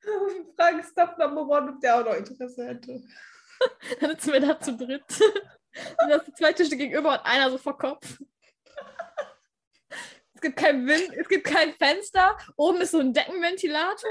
[0.56, 3.02] Fragen Stuff Number One, ob der auch noch Interesse hätte.
[4.00, 5.04] Dann sitzen wir da zu dritt.
[6.02, 8.18] Und das sind zwei Tische gegenüber und einer so vor Kopf.
[10.34, 12.36] Es gibt kein Wind, es gibt kein Fenster.
[12.56, 14.10] Oben ist so ein Deckenventilator.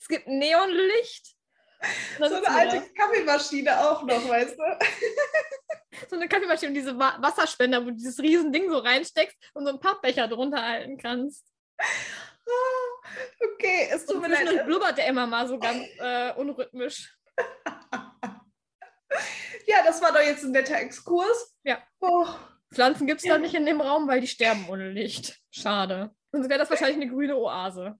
[0.00, 1.34] Es gibt Neonlicht.
[2.18, 2.54] Und So eine wir da.
[2.56, 4.86] alte Kaffeemaschine auch noch, weißt du?
[6.08, 9.64] so eine Kaffeemaschine und diese Wa Wasserspender, wo du dieses riesen Ding so reinsteckst und
[9.64, 11.46] so einen Pappbecher drunter halten kannst.
[13.54, 14.38] Okay, es tut Und mir leid.
[14.38, 17.16] zwischendurch blubbert der immer mal so ganz äh, unrhythmisch.
[19.66, 21.56] Ja, das war doch jetzt ein netter Exkurs.
[21.64, 21.82] Ja.
[22.00, 22.26] Oh,
[22.72, 25.40] Pflanzen gibt es da nicht in dem Raum, weil die sterben ohne Licht.
[25.50, 26.14] Schade.
[26.32, 27.98] Sonst wäre das wahrscheinlich eine grüne Oase.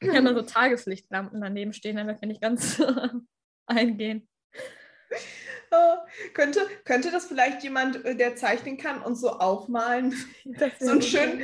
[0.00, 2.80] Wir haben da so Tageslichtlampen daneben stehen, damit wir nicht ganz
[3.66, 4.28] eingehen.
[5.70, 5.96] Äh,
[6.32, 10.14] könnte, könnte das vielleicht jemand, äh, der zeichnen kann, uns so aufmalen?
[10.78, 11.42] So einen schönen,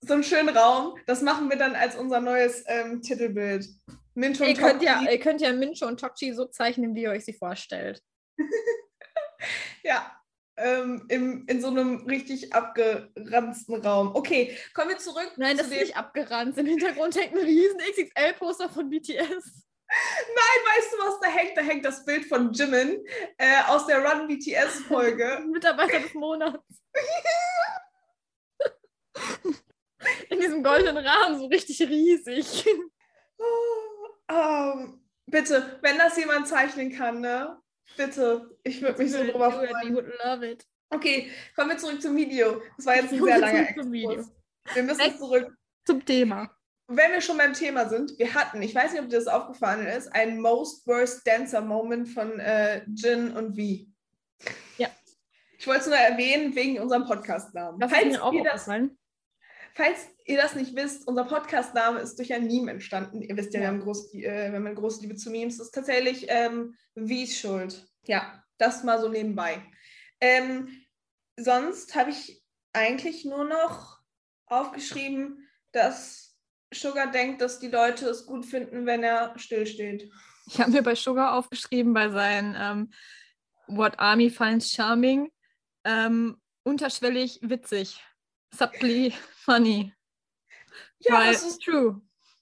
[0.00, 0.98] so einen schönen Raum.
[1.06, 3.66] Das machen wir dann als unser neues ähm, Titelbild.
[4.14, 7.10] Minch und Ihr könnt, ja, ihr könnt ja Mincho und Tokchi so zeichnen, wie ihr
[7.10, 8.02] euch sie vorstellt.
[9.82, 10.10] Ja,
[10.56, 14.14] ähm, im, in so einem richtig abgeranzten Raum.
[14.14, 15.32] Okay, kommen wir zurück.
[15.36, 16.56] Nein, das zu ist nicht abgerannt.
[16.58, 19.64] Im Hintergrund hängt ein riesen XXL-Poster von BTS.
[19.86, 21.56] Nein, weißt du, was da hängt?
[21.56, 23.04] Da hängt das Bild von Jimin
[23.36, 25.44] äh, aus der Run BTS-Folge.
[25.52, 26.64] Mitarbeiter des Monats.
[30.28, 32.66] In diesem goldenen Rahmen, so richtig riesig.
[34.26, 37.60] Ähm, bitte, wenn das jemand zeichnen kann, ne?
[37.96, 39.94] Bitte, ich würde mich so drüber freuen.
[39.94, 40.66] would love it.
[40.90, 42.62] Okay, kommen wir zurück zum Video.
[42.76, 43.68] Das war jetzt ein sehr langer.
[43.68, 44.32] Exkurs.
[44.74, 45.18] Wir müssen Weg.
[45.18, 45.56] zurück.
[45.84, 46.50] Zum Thema.
[46.86, 49.86] Wenn wir schon beim Thema sind, wir hatten, ich weiß nicht, ob dir das aufgefallen
[49.86, 53.86] ist, einen Most Worst Dancer Moment von äh, Jin und V.
[54.76, 54.88] Ja.
[55.58, 57.80] Ich wollte es nur erwähnen wegen unserem Podcast-Namen.
[57.80, 58.98] Das ist Falls mir auch aufgefallen.
[59.76, 63.22] Falls ihr das nicht wisst, unser Podcast-Name ist durch ein Meme entstanden.
[63.22, 63.68] Ihr wisst ja, wir Ja.
[63.72, 64.20] haben, groß, äh,
[64.52, 65.58] wir eine große Liebe zu Memes.
[65.58, 67.84] Das ist tatsächlich ähm, Wies Schuld.
[68.06, 69.62] Ja, das mal so nebenbei.
[70.20, 70.68] Ähm,
[71.36, 72.40] sonst habe ich
[72.72, 73.98] eigentlich nur noch
[74.46, 76.36] aufgeschrieben, dass
[76.72, 80.08] Sugar denkt, dass die Leute es gut finden, wenn er stillsteht.
[80.46, 82.92] Ich habe mir bei Sugar aufgeschrieben, bei seinen ähm,
[83.66, 85.32] What Army finds charming,
[85.84, 88.00] ähm, unterschwellig witzig.
[88.56, 89.12] Subtly
[89.44, 89.92] funny.
[91.00, 92.00] Ja, Weil das ist true.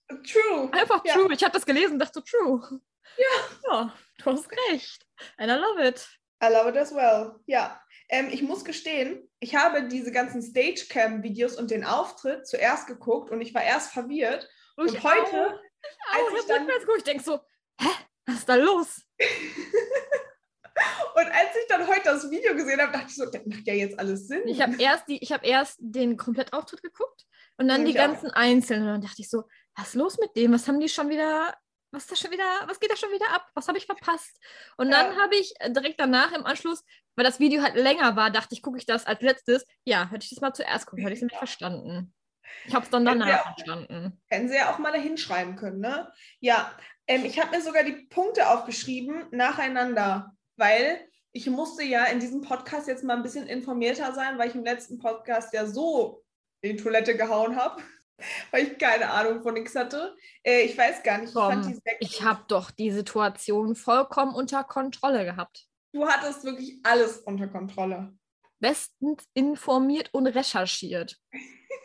[0.09, 0.69] true.
[0.73, 1.15] Einfach Ja.
[1.15, 1.33] true.
[1.33, 2.81] Ich habe das gelesen und dachte true.
[3.17, 3.71] Ja.
[3.71, 5.07] Ja, du hast recht.
[5.37, 6.09] And I love it.
[6.43, 7.37] I love it as well.
[7.47, 13.31] Ja, ähm, ich muss gestehen, ich habe diese ganzen Stagecam-Videos und den Auftritt zuerst geguckt
[13.31, 14.49] und ich war erst verwirrt.
[14.77, 15.53] Und ich heute, auch.
[15.53, 15.61] als
[16.33, 16.99] ich ich habe dann- rückwärts geguckt.
[16.99, 17.41] Ich denke so,
[17.81, 17.89] hä?
[18.27, 19.03] Was ist da los?
[21.15, 23.75] Und als ich dann heute das Video gesehen habe, dachte ich so, das macht ja
[23.75, 24.43] jetzt alles Sinn.
[24.47, 27.27] Ich habe erst, die- ich hab erst den Komplettauftritt geguckt
[27.59, 28.07] und dann Ja, die ich auch.
[28.07, 28.87] ganzen Einzelnen.
[28.87, 29.45] Und dann dachte ich so,
[29.77, 30.53] was ist los mit dem?
[30.53, 31.55] Was haben die schon wieder,
[31.91, 33.47] was da schon wieder, was geht da schon wieder ab?
[33.55, 34.39] Was habe ich verpasst?
[34.79, 35.03] Und Ja.
[35.03, 36.83] dann habe ich äh, direkt danach im Anschluss,
[37.17, 39.67] weil das Video halt länger war, dachte ich, gucke ich das als letztes.
[39.85, 42.15] Ja, hätte ich das mal zuerst gucken, hätte ich es nicht verstanden.
[42.67, 44.21] Ich habe es dann danach auch- verstanden.
[44.29, 46.11] Hätten sie ja auch mal da hinschreiben können, ne?
[46.41, 46.75] Ja,
[47.07, 52.43] ähm, ich habe mir sogar die Punkte aufgeschrieben nacheinander, weil ich musste ja in diesem
[52.43, 56.23] Podcast jetzt mal ein bisschen informierter sein, weil ich im letzten Podcast ja so
[56.61, 57.83] in die Toilette gehauen habe,
[58.51, 60.15] weil ich keine Ahnung von nichts hatte.
[60.43, 64.63] Äh, ich weiß gar nicht, ich Komm, sehr ich habe doch die Situation vollkommen unter
[64.65, 65.67] Kontrolle gehabt.
[65.93, 68.15] Du hattest wirklich alles unter Kontrolle.
[68.61, 71.19] Bestens informiert und recherchiert.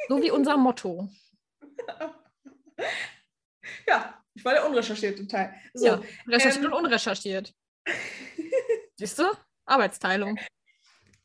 [0.08, 1.10] So wie unser Motto.
[3.88, 5.54] Ja, ich war der unrecherchierte Teil.
[5.74, 7.54] So, Ja, recherchiert ähm, und unrecherchiert.
[8.98, 9.24] Siehst du?
[9.66, 10.38] Arbeitsteilung.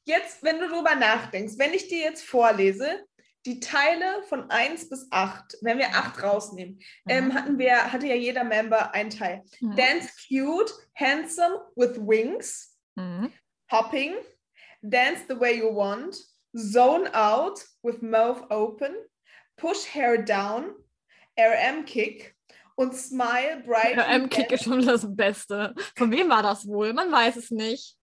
[0.05, 3.05] jetzt, wenn du drüber nachdenkst, wenn ich dir jetzt vorlese,
[3.47, 8.15] die Teile von 1 bis 8, wenn wir 8 rausnehmen, ähm, hatten wir, hatte ja
[8.15, 9.43] jeder Member einen Teil.
[9.61, 9.77] Mhm.
[9.77, 13.33] Dance cute, handsome with wings, Mhm.
[13.71, 14.15] hopping,
[14.83, 16.17] dance the way you want,
[16.57, 18.95] zone out with mouth open,
[19.57, 20.75] push hair down,
[21.39, 22.37] RM kick
[22.77, 23.97] und smile bright.
[23.97, 25.75] RM-Kick ist schon das Beste.
[25.97, 26.93] Von wem war das wohl?
[26.93, 27.97] Man weiß es nicht.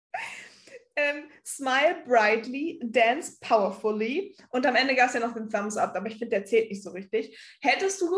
[0.97, 4.35] Ähm, smile brightly, dance powerfully.
[4.51, 6.71] Und am Ende gab es ja noch den Thumbs up, aber ich finde, der zählt
[6.71, 7.39] nicht so richtig.
[7.61, 8.09] Hättest du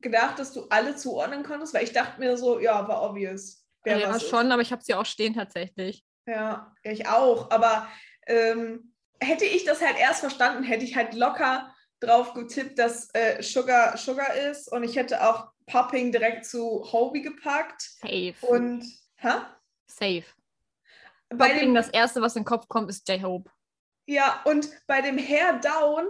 [0.00, 1.74] gedacht, dass du alle zuordnen konntest?
[1.74, 3.66] Weil ich dachte mir so, ja, war obvious.
[3.82, 4.30] wer ja, was ist.
[4.30, 6.04] schon, aber ich habe sie auch stehen tatsächlich.
[6.26, 7.50] Ja, ja, ich auch.
[7.50, 7.88] Aber
[8.26, 11.73] ähm, hätte ich das halt erst verstanden, hätte ich halt locker
[12.04, 17.22] drauf getippt, dass äh, Sugar Sugar ist und ich hätte auch Popping direkt zu Hobie
[17.22, 18.34] gepackt Safe.
[18.42, 18.84] und
[19.22, 19.56] ha?
[19.86, 20.24] Safe.
[21.30, 23.50] Bei Popping, dem, das erste, was in den Kopf kommt, ist J-Hope.
[24.06, 26.06] ja, und bei dem Hair Down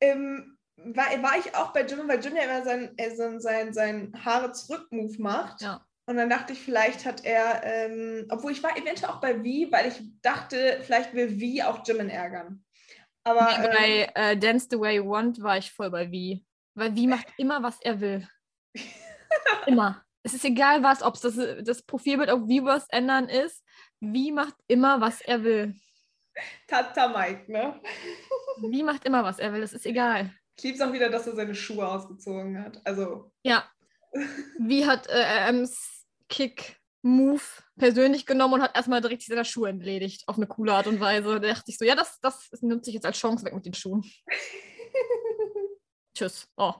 [0.00, 3.72] ähm, war, war ich auch bei Jim, weil Jim ja immer sein, äh, sein, sein,
[3.72, 5.60] sein Haare zurück-Move macht.
[5.60, 5.84] Ja.
[6.06, 9.70] Und dann dachte ich, vielleicht hat er, ähm, obwohl ich war eventuell auch bei V,
[9.70, 12.64] weil ich dachte, vielleicht will V auch Jimin ärgern.
[13.24, 16.42] Aber ähm, bei äh, Dance the Way You Want war ich voll bei V.
[16.74, 18.28] Weil V macht immer, was er will.
[19.66, 20.04] immer.
[20.22, 23.64] Es ist egal was, ob es das, das Profilbild auf Viewers ändern ist.
[24.00, 25.74] V macht immer, was er will.
[26.66, 27.80] Tata Mike, ne?
[28.60, 29.62] V macht immer, was er will.
[29.62, 30.32] Es ist egal.
[30.56, 32.80] Ich liebe es auch wieder, dass er seine Schuhe ausgezogen hat.
[32.84, 33.68] Also, Ja.
[34.12, 36.06] V hat äh, RMs
[37.02, 37.42] Kick-Move
[37.78, 40.26] persönlich genommen und hat erstmal direkt seine Schuhe entledigt.
[40.28, 41.40] Auf eine coole Art und Weise.
[41.40, 43.74] Da dachte ich so, ja, das, das nutze ich jetzt als Chance weg mit den
[43.74, 44.02] Schuhen.
[46.16, 46.48] Tschüss.
[46.56, 46.74] Oh.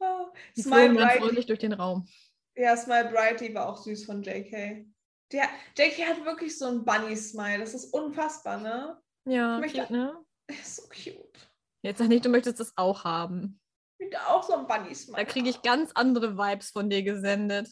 [0.00, 0.26] oh,
[0.56, 2.06] Die Smile dann fröhlich durch den Raum.
[2.54, 4.86] Ja, Smile Brighty war auch süß von JK.
[5.32, 7.60] Der, JK hat wirklich so einen Bunny-Smile.
[7.60, 9.00] Das ist unfassbar, ne?
[9.24, 10.24] Ja, Ich möchte- cute, ne?
[10.48, 11.48] Ist so cute.
[11.82, 13.58] Jetzt sag nicht, du möchtest das auch haben.
[13.98, 15.16] Ich auch so einen Bunny-Smile.
[15.16, 17.68] Da kriege ich ganz andere Vibes von dir gesendet.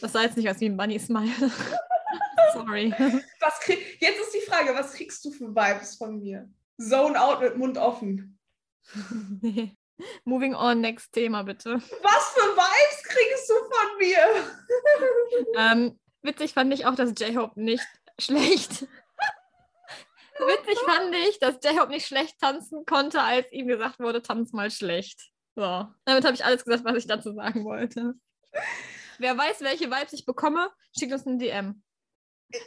[0.00, 1.32] Das sah jetzt nicht aus wie ein Bunny-Smile.
[2.52, 2.94] Sorry.
[3.40, 6.48] Was krieg, jetzt ist die Frage, was kriegst du für Vibes von mir?
[6.80, 8.38] Zone out mit Mund offen.
[9.40, 9.76] nee.
[10.24, 11.74] Moving on, next Thema bitte.
[11.74, 14.18] Was für Vibes kriegst du von mir?
[15.56, 17.86] Ähm, witzig fand ich auch, dass J-Hope nicht
[18.18, 18.86] schlecht.
[20.38, 24.70] witzig fand ich, dass J-Hope nicht schlecht tanzen konnte, als ihm gesagt wurde, tanz mal
[24.70, 25.30] schlecht.
[25.56, 25.86] So.
[26.04, 28.14] Damit habe ich alles gesagt, was ich dazu sagen wollte.
[29.18, 31.82] Wer weiß, welche Vibes ich bekomme, schickt uns ein DM.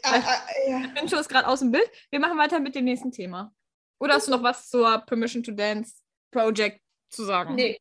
[0.03, 1.19] Ah, ah, ja.
[1.19, 1.89] Ist gerade aus dem Bild.
[2.09, 3.53] Wir machen weiter mit dem nächsten Thema.
[3.99, 7.55] Oder hast du noch was zur Permission to Dance Project zu sagen?
[7.55, 7.79] Nee,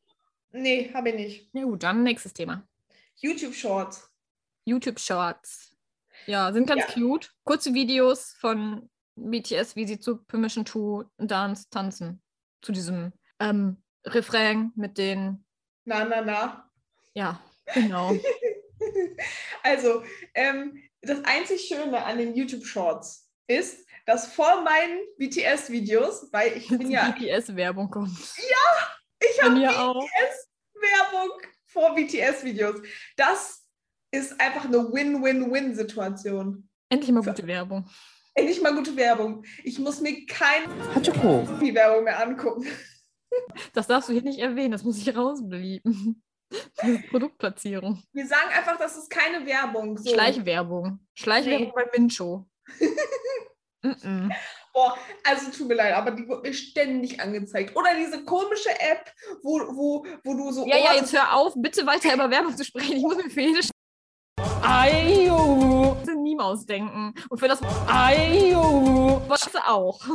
[0.51, 1.51] nee, habe ich nicht.
[1.53, 2.67] Ja gut, dann nächstes Thema.
[3.17, 4.11] YouTube Shorts.
[4.65, 5.77] YouTube Shorts.
[6.27, 6.93] Ja, sind ganz Ja.
[6.95, 7.31] cute.
[7.45, 12.23] Kurze Videos von BTS, wie sie zu Permission to Dance tanzen.
[12.63, 15.45] Zu diesem ähm, Refrain mit den,
[15.85, 16.71] Na, na, na.
[17.15, 17.41] ja,
[17.75, 18.13] genau.
[19.63, 20.03] also,
[20.35, 26.91] ähm, das einzig Schöne an den YouTube-Shorts ist, dass vor meinen BTS-Videos, weil ich bin
[26.91, 27.11] ja.
[27.11, 28.17] BTS-Werbung kommt.
[28.37, 28.89] Ja,
[29.21, 31.31] ich habe BTS-Werbung
[31.65, 32.81] vor BTS-Videos.
[33.17, 33.67] Das
[34.11, 36.69] ist einfach eine Win-Win-Win-Situation.
[36.89, 37.89] Endlich mal gute Werbung.
[38.35, 39.45] Endlich mal gute Werbung.
[39.65, 40.69] Ich muss mir keine
[41.75, 42.67] Werbung mehr angucken.
[43.73, 46.23] Das darfst du hier nicht erwähnen, das muss ich rausblieben.
[47.11, 48.03] Produktplatzierung.
[48.13, 49.99] Wir sagen einfach, das ist keine Werbung.
[49.99, 50.11] So.
[50.11, 51.01] Schleichwerbung.
[51.15, 51.73] Schleichwerbung Nee.
[51.75, 52.47] bei Mincho.
[53.83, 54.35] mm -mm.
[54.73, 57.75] Boah, also tut mir leid, aber die wird mir ständig angezeigt.
[57.75, 59.11] Oder diese komische App,
[59.43, 60.67] wo, wo, wo du so.
[60.67, 62.97] Ja, ja, jetzt hör auf, bitte weiter über Werbung zu sprechen.
[62.99, 63.71] Ich muss mir für jede Sch
[64.63, 65.97] Ayo.
[66.07, 67.15] ein Meme ausdenken.
[67.31, 69.23] Und für das Ayo.
[69.29, 69.99] Was auch.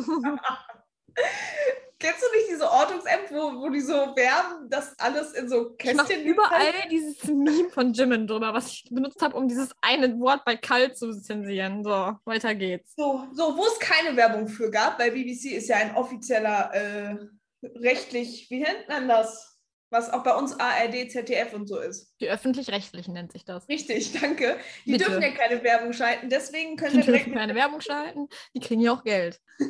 [2.01, 5.77] Kennst du nicht diese Ortungs-App, wo, wo die so werben, dass alles in so Ich
[5.77, 10.43] Kästchen überall dieses Meme von Jimin drüber, was ich benutzt habe, um dieses eine Wort
[10.43, 11.83] bei Kalt zu zensieren.
[11.83, 12.95] So, weiter geht's.
[12.95, 17.17] So, so, wo es keine Werbung für gab, weil BBC ist ja ein offizieller, äh,
[17.75, 19.59] rechtlich, wie nennt man das?
[19.91, 22.15] Was auch bei uns ARD, ZDF und so ist.
[22.19, 23.69] Die öffentlich-rechtlichen nennt sich das.
[23.69, 24.57] Richtig, danke.
[24.85, 25.03] Die Bitte.
[25.03, 28.59] dürfen ja keine Werbung schalten, deswegen können Die wir direkt dürfen keine Werbung schalten, die
[28.59, 29.39] kriegen ja auch Geld.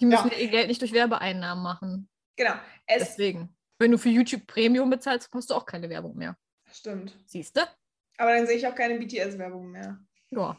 [0.00, 2.08] Die müssen ihr Geld nicht durch Werbeeinnahmen machen.
[2.36, 2.54] Genau.
[2.86, 3.54] Es Deswegen.
[3.78, 6.36] Wenn du für YouTube Premium bezahlst, hast du auch keine Werbung mehr.
[6.72, 7.12] stimmt.
[7.26, 7.62] Siehst du?
[8.16, 9.98] Aber dann sehe ich auch keine BTS-Werbung mehr.
[10.30, 10.56] Ja.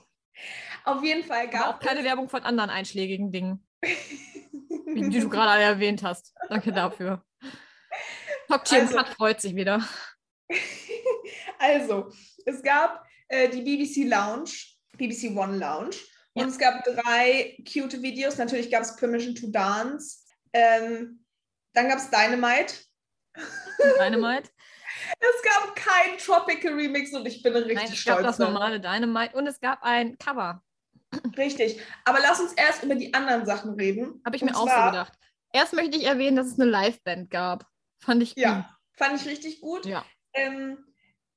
[0.85, 5.29] Auf jeden Fall Aber gab auch keine Werbung von anderen einschlägigen Dingen, wie die du
[5.29, 6.33] gerade erwähnt hast.
[6.47, 7.23] Danke dafür.
[8.47, 9.83] Tokchen Also- Cut freut sich wieder.
[11.59, 12.11] also,
[12.45, 14.51] es gab äh, die BBC Lounge,
[14.97, 15.95] BBC One Lounge.
[16.41, 18.37] Und es gab drei cute Videos.
[18.37, 20.19] Natürlich gab es Permission to Dance.
[20.53, 21.23] Ähm,
[21.73, 22.73] dann gab es Dynamite.
[23.99, 24.49] Dynamite.
[25.19, 28.17] Es gab kein Tropical Remix und ich bin richtig Nein, es stolz.
[28.17, 30.61] gab das normale Dynamite und es gab ein Cover.
[31.37, 31.79] Richtig.
[32.03, 34.21] Aber lass uns erst über die anderen Sachen reden.
[34.25, 35.13] Habe ich Und mir auch so gedacht.
[35.53, 37.65] Erst möchte ich erwähnen, dass es eine Liveband gab.
[38.03, 39.83] Fand ich Ja, fand ich richtig gut.
[39.83, 39.91] gut.
[39.91, 40.05] Ja.
[40.33, 40.77] Ähm,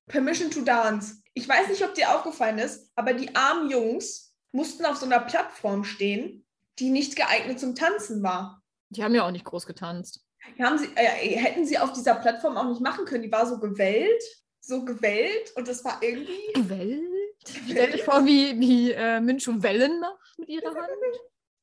[0.08, 1.22] Permission to Dance.
[1.32, 5.20] Ich weiß nicht, ob dir aufgefallen ist, aber die armen Jungs mussten auf so einer
[5.20, 6.46] Plattform stehen,
[6.78, 8.62] die nicht geeignet zum Tanzen war.
[8.90, 10.24] Die haben ja auch nicht groß getanzt.
[10.56, 13.22] Sie, äh, hätten sie auf dieser Plattform auch nicht machen können.
[13.22, 14.22] Die war so gewellt,
[14.60, 16.68] so gewellt und das war irgendwie.
[16.68, 17.02] Welt?
[17.70, 20.90] Stell dich vor, wie, wie äh, Minchu Wellen macht mit ihrer Hand.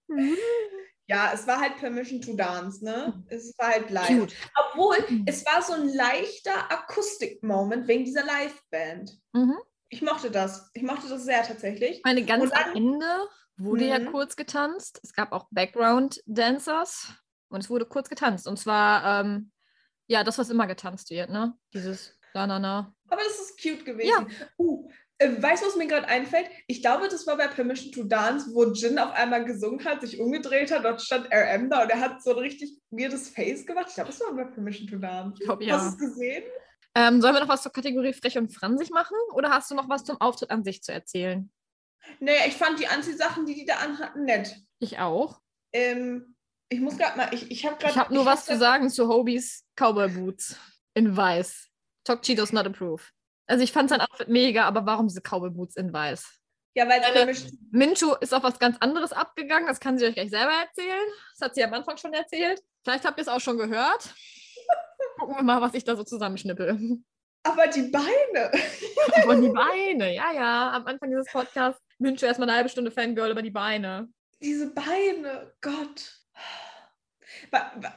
[1.08, 3.24] Ja, es war halt Permission to Dance, ne?
[3.30, 4.08] Es war halt live.
[4.10, 4.36] Cute.
[4.56, 5.24] Obwohl, Mhm.
[5.26, 9.18] es war so ein leichter Akustik-Moment wegen dieser Live-Band.
[9.34, 9.58] Mhm.
[9.90, 10.70] Ich mochte das.
[10.74, 11.98] Ich mochte das sehr tatsächlich.
[11.98, 13.06] Ich meine, ganz dann- am Ende
[13.58, 14.12] wurde ja Mhm.
[14.12, 15.00] kurz getanzt.
[15.04, 17.14] Es gab auch Background-Dancers
[17.50, 18.48] und es wurde kurz getanzt.
[18.48, 19.52] Und zwar, ähm,
[20.08, 21.54] ja, das, was immer getanzt wird, ne?
[21.74, 22.94] Dieses na na na.
[23.10, 24.28] Aber das ist cute gewesen.
[24.58, 24.88] Uh,
[25.18, 26.48] äh, weißt du, was mir gerade einfällt?
[26.68, 30.20] Ich glaube, das war bei Permission to Dance, wo Jin auf einmal gesungen hat, sich
[30.20, 33.88] umgedreht hat, dort stand RM da und er hat so ein richtig weirdes Face gemacht.
[33.90, 35.38] Ich glaube, das war bei Permission to Dance.
[35.40, 35.78] Ich glaube, Hast ja.
[35.80, 36.44] du es gesehen?
[36.96, 39.16] Ähm, sollen wir noch was zur Kategorie frech und fransig machen?
[39.34, 41.52] Oder hast du noch was zum Auftritt an sich zu erzählen?
[42.20, 44.56] Naja, ich fand die Anziehsachen, die die da anhatten, nett.
[44.80, 45.40] Ich auch.
[45.74, 46.36] Ähm,
[46.70, 47.92] ich muss gerade mal, ich, ich habe gerade.
[47.92, 50.56] Ich habe nur was zu sagen zu Hobies Cowboy Boots
[50.94, 51.68] in weiß.
[52.04, 53.04] Tokchi does not approve.
[53.48, 56.40] Also ich fand sein Outfit mega, aber warum diese Cowboy Boots in weiß?
[56.76, 60.30] Ja, weil Permission Minchu ist auf was ganz anderes abgegangen, das kann sie euch gleich
[60.30, 61.08] selber erzählen.
[61.34, 62.62] Das hat sie am Anfang schon erzählt.
[62.84, 64.14] Vielleicht habt ihr es auch schon gehört.
[65.30, 67.04] Gucken wir mal, was ich da so zusammenschnippel.
[67.44, 68.52] Aber die Beine.
[69.28, 70.72] Und die Beine, ja, ja.
[70.72, 74.10] Am Anfang dieses Podcasts Minchu erstmal eine halbe Stunde Fangirl über die Beine.
[74.42, 75.54] Diese Beine.
[75.62, 76.20] Gott.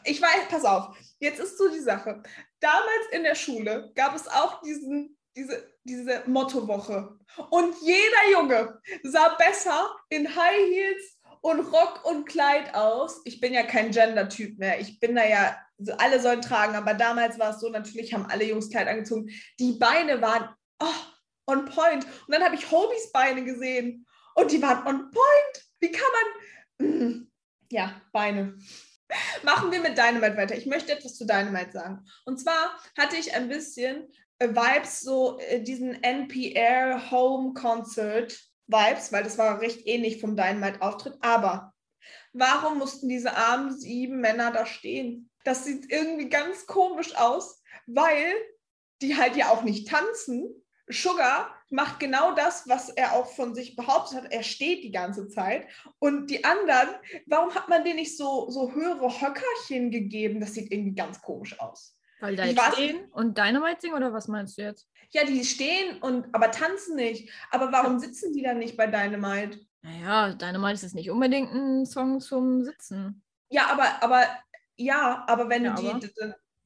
[0.04, 2.22] Ich weiß, pass auf, jetzt ist so die Sache.
[2.60, 7.18] Damals in der Schule gab es auch diesen, diese, diese Mottowoche.
[7.48, 13.20] Und jeder Junge sah besser in High Heels und Rock und Kleid aus.
[13.24, 14.80] Ich bin ja kein Gender-Typ mehr.
[14.80, 15.56] Ich bin da ja,
[15.98, 19.28] alle sollen tragen, aber damals war es so, natürlich haben alle Jungs Kleid angezogen.
[19.58, 20.48] Die Beine waren
[20.80, 22.04] oh, on point.
[22.04, 25.66] Und dann habe ich Hobies Beine gesehen und die waren on point.
[25.80, 26.08] Wie kann
[26.78, 26.88] man.
[26.88, 27.30] Mm,
[27.70, 28.56] Ja, Beine.
[29.42, 30.56] Machen wir mit Dynamite weiter.
[30.56, 32.06] Ich möchte etwas zu Dynamite sagen.
[32.24, 38.40] Und zwar hatte ich ein bisschen äh, Vibes, so äh, diesen NPR Home Concert
[38.72, 41.14] Vibes, weil das war recht ähnlich vom Dynamite-Auftritt.
[41.20, 41.74] Aber
[42.32, 45.30] warum mussten diese armen sieben Männer da stehen?
[45.44, 48.32] Das sieht irgendwie ganz komisch aus, weil
[49.02, 50.48] die halt ja auch nicht tanzen.
[50.88, 54.32] Sugar macht genau das, was er auch von sich behauptet hat.
[54.32, 55.66] Er steht die ganze Zeit.
[55.98, 56.88] Und die anderen,
[57.26, 60.40] warum hat man denen nicht so, so höhere Höckerchen gegeben?
[60.40, 61.96] Das sieht irgendwie ganz komisch aus.
[62.22, 64.88] Weil da jetzt stehen und Dynamite singen oder was meinst du jetzt?
[65.10, 67.30] Ja, die stehen und aber tanzen nicht.
[67.50, 69.60] Aber warum sitzen die dann nicht bei Dynamite?
[69.82, 73.22] Naja, Dynamite ist jetzt nicht unbedingt ein Song zum Sitzen.
[73.50, 74.24] Ja, aber, aber
[74.76, 75.98] ja, aber wenn Ja, du aber?
[76.00, 76.10] die,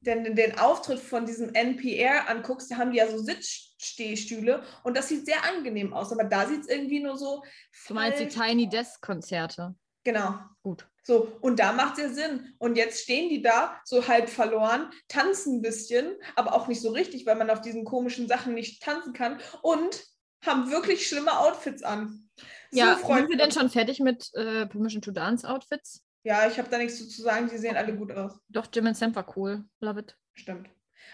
[0.01, 4.95] den, den, den Auftritt von diesem NPR anguckst, da haben die ja so Sitzstehstühle und
[4.95, 6.11] das sieht sehr angenehm aus.
[6.11, 7.43] Aber da sieht es irgendwie nur so.
[7.87, 9.75] Du meinst die Tiny Desk Konzerte.
[10.03, 10.35] Genau.
[10.61, 10.87] Gut.
[11.07, 12.53] So, und da macht es ja Sinn.
[12.57, 16.89] Und jetzt stehen die da so halb verloren, tanzen ein bisschen, aber auch nicht so
[16.89, 20.03] richtig, weil man auf diesen komischen Sachen nicht tanzen kann und
[20.45, 22.29] haben wirklich schlimme Outfits an.
[22.71, 26.03] So, Ja, sind wir denn schon fertig mit äh, Permission to Dance Outfits?
[26.23, 28.37] Ja, ich habe da nichts zu sagen, die sehen alle gut aus.
[28.49, 29.63] Doch, Jim and Sam war cool.
[29.79, 30.17] Love it.
[30.33, 30.69] Stimmt.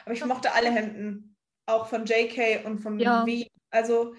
[0.06, 1.38] Aber ich mochte alle Hemden.
[1.68, 3.24] Auch von JK und von Ja.
[3.28, 3.46] V.
[3.70, 4.16] Also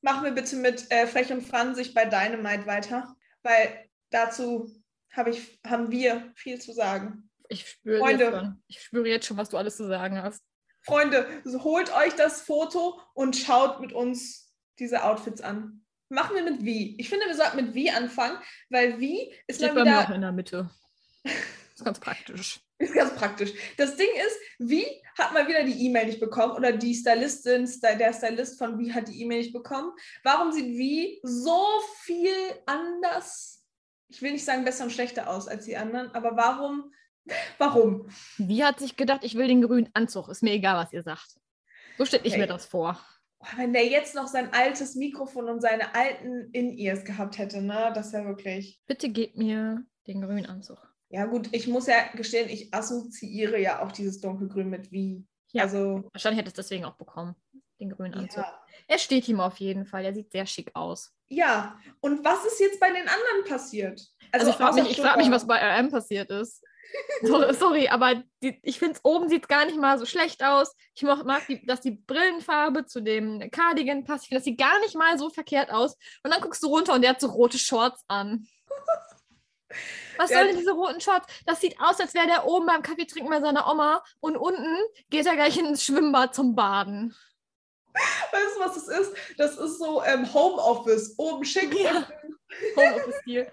[0.00, 4.70] machen wir bitte mit äh, Frech und Franzig bei Dynamite weiter, weil dazu
[5.12, 7.30] hab ich, haben wir viel zu sagen.
[7.48, 8.24] Ich spüre Freunde.
[8.24, 8.62] jetzt schon.
[8.68, 10.42] Ich spüre jetzt schon, was du alles zu sagen hast.
[10.82, 15.84] Freunde, so holt euch das Foto und schaut mit uns diese Outfits an.
[16.08, 16.96] Machen wir mit wie.
[16.98, 18.38] Ich finde, wir sollten mit wie anfangen,
[18.70, 20.70] weil wie ist Steht mal bei mir auch wieder in der Mitte.
[21.80, 22.60] ist ganz praktisch.
[22.78, 23.52] ist ganz praktisch.
[23.76, 24.84] Das Ding ist, wie
[25.18, 28.92] hat mal wieder die E-Mail nicht bekommen oder die Stylistin, Sty- der Stylist von wie
[28.92, 29.92] hat die E-Mail nicht bekommen.
[30.22, 31.62] Warum sieht wie so
[32.02, 32.32] viel
[32.66, 33.64] anders?
[34.08, 36.92] Ich will nicht sagen besser und schlechter aus als die anderen, aber warum?
[37.58, 38.08] Warum?
[38.38, 40.28] Wie hat sich gedacht, ich will den grünen Anzug?
[40.28, 41.36] Ist mir egal, was ihr sagt.
[41.98, 42.40] So stelle ich Okay.
[42.40, 42.98] mir das vor.
[43.40, 47.92] Oh, wenn der jetzt noch sein altes Mikrofon und seine alten In-Ears gehabt hätte, ne?
[47.94, 48.80] Das wäre wirklich.
[48.86, 50.78] Bitte gebt mir den grünen Anzug.
[51.10, 55.26] Ja, gut, ich muss ja gestehen, ich assoziiere ja auch dieses Dunkelgrün mit wie.
[55.52, 55.64] Ja.
[55.64, 57.34] Also, Wahrscheinlich hätte es deswegen auch bekommen.
[57.80, 58.44] Den grünen Anzug.
[58.44, 58.62] ja.
[58.86, 60.04] Er steht ihm auf jeden Fall.
[60.04, 61.12] Er sieht sehr schick aus.
[61.28, 61.76] ja.
[62.00, 64.00] Und was ist jetzt bei den anderen passiert?
[64.32, 66.62] Also, ich frage mich, ich frag mich, was bei RM passiert ist.
[67.22, 70.74] So, sorry, aber die, ich finde, oben sieht es gar nicht mal so schlecht aus.
[70.94, 74.24] Ich mag, mag die, dass die Brillenfarbe zu dem Cardigan passt.
[74.24, 75.96] Ich finde, das sieht gar nicht mal so verkehrt aus.
[76.24, 78.46] Und dann guckst du runter und der hat so rote Shorts an.
[80.16, 81.26] Was Ja, soll denn diese roten Shorts?
[81.46, 84.76] Das sieht aus, als wäre der oben beim Kaffee trinken bei seiner Oma und unten
[85.08, 87.14] geht er gleich ins Schwimmbad zum Baden.
[87.94, 89.12] Weißt du, was das ist?
[89.36, 91.74] Das ist so ähm, Homeoffice, oben schick.
[91.74, 92.06] Ja.
[92.76, 93.50] Homeoffice-Stil.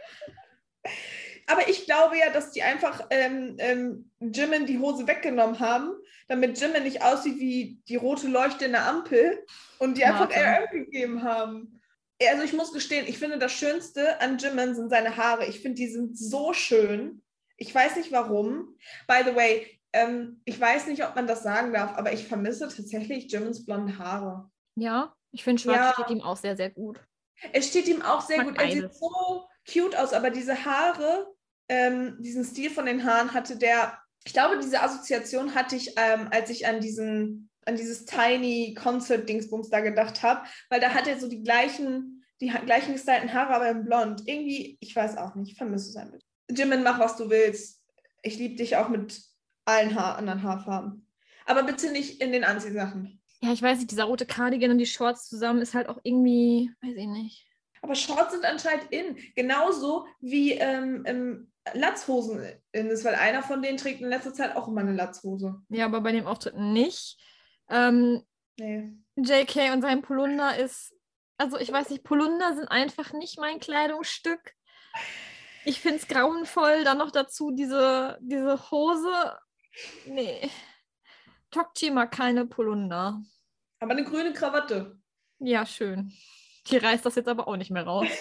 [1.47, 5.93] Aber ich glaube ja, dass die einfach ähm, ähm, Jimin die Hose weggenommen haben,
[6.28, 9.45] damit Jimin nicht aussieht wie die rote Leuchte in der Ampel
[9.80, 10.30] und die einfach.
[10.30, 11.76] RM gegeben haben.
[12.26, 15.45] Also ich muss gestehen, ich finde das Schönste an Jimin sind seine Haare.
[15.45, 17.22] Ich finde, die sind so schön.
[17.57, 18.76] Ich weiß nicht warum.
[19.07, 22.68] By the way, ähm, ich weiß nicht, ob man das sagen darf, aber ich vermisse
[22.68, 24.49] tatsächlich Jimins blonde Haare.
[24.76, 25.93] Ja, ich finde Schwarz Ja.
[25.93, 26.99] steht ihm auch sehr, sehr gut.
[27.53, 28.59] Es steht ihm auch sehr gut.
[28.59, 31.28] Er sieht so cute aus, aber diese Haare,
[31.70, 36.30] ähm, diesen Stil von den Haaren hatte der, ich glaube, diese Assoziation hatte ich, ähm,
[36.32, 41.07] als ich an diesen, an dieses Tiny Concert Dingsbums da gedacht habe, weil da hat
[41.07, 44.24] er so die gleichen, die gleichen gestylten Haare, aber in blond.
[44.26, 46.28] Irgendwie, ich weiß auch nicht, ich vermisse es ein bisschen.
[46.49, 47.84] Jimin, mach was du willst.
[48.22, 49.22] Ich liebe dich auch mit
[49.65, 51.07] allen Haar anderen Haarfarben.
[51.45, 53.22] Aber bitte nicht in den Anziehsachen.
[53.41, 56.72] Ja, ich weiß nicht, dieser rote Cardigan und die Shorts zusammen ist halt auch irgendwie,
[56.82, 57.47] weiß ich nicht.
[57.82, 59.18] Aber Shorts sind anscheinend in.
[59.36, 62.41] Genauso wie ähm, ähm, Latzhosen
[62.72, 65.61] in ist, weil einer von denen trägt in letzter Zeit auch immer eine Latzhose.
[65.70, 67.18] Ja, aber bei dem Auftritt nicht.
[67.70, 68.24] Ähm,
[68.59, 68.91] Nee.
[69.15, 70.93] JK und sein Polunder ist,
[71.38, 74.53] also ich weiß nicht, Polunder sind einfach nicht mein Kleidungsstück.
[75.63, 76.84] Ich finde es grauenvoll.
[76.84, 79.38] Dann noch dazu diese, diese Hose.
[80.05, 80.49] Nee.
[81.51, 83.22] Tokchi mag keine Polunder.
[83.80, 84.99] Aber eine grüne Krawatte.
[85.39, 86.11] Ja, schön.
[86.68, 88.07] Die reißt das jetzt aber auch nicht mehr raus.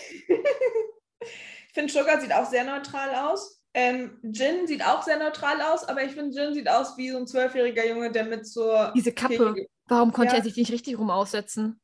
[1.69, 3.63] Ich finde, Sugar sieht auch sehr neutral aus.
[3.79, 7.19] Ähm, Jin sieht auch sehr neutral aus, aber ich finde, Jin sieht aus wie so
[7.19, 9.37] ein zwölfjähriger Junge, der mit zur Diese Kappe.
[9.37, 9.67] Kirche.
[9.87, 10.39] Warum konnte Ja.
[10.39, 11.79] er sich nicht richtig rum aussetzen?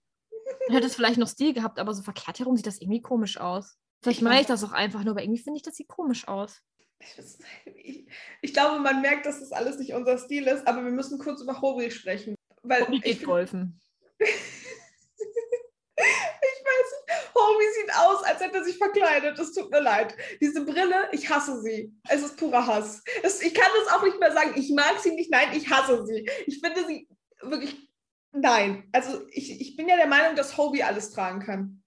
[0.67, 3.37] Dann hätte es vielleicht noch Stil gehabt, aber so verkehrt herum sieht das irgendwie komisch
[3.39, 3.77] aus.
[4.03, 6.27] Vielleicht Ich meine ich das auch einfach nur, aber irgendwie finde ich, das sieht komisch
[6.27, 6.63] aus.
[7.67, 8.07] Ich,
[8.41, 11.43] ich glaube, man merkt, dass das alles nicht unser Stil ist, aber wir müssen kurz
[11.43, 12.35] über Hori sprechen.
[12.63, 13.79] Weil ich, geht golfen.
[14.19, 14.29] ich
[15.97, 19.39] weiß nicht, Hori sieht aus, als hätte er sich verkleidet.
[19.39, 20.15] Es tut mir leid.
[20.41, 21.93] Diese Brille, ich hasse sie.
[22.09, 23.03] Es ist purer Hass.
[23.23, 24.53] Es, ich kann das auch nicht mehr sagen.
[24.57, 25.31] Ich mag sie nicht.
[25.31, 26.29] Nein, ich hasse sie.
[26.47, 27.09] Ich finde sie
[27.41, 27.77] wirklich.
[28.33, 28.89] Nein.
[28.93, 31.83] Also ich, ich bin ja der Meinung, dass Hobie alles tragen kann.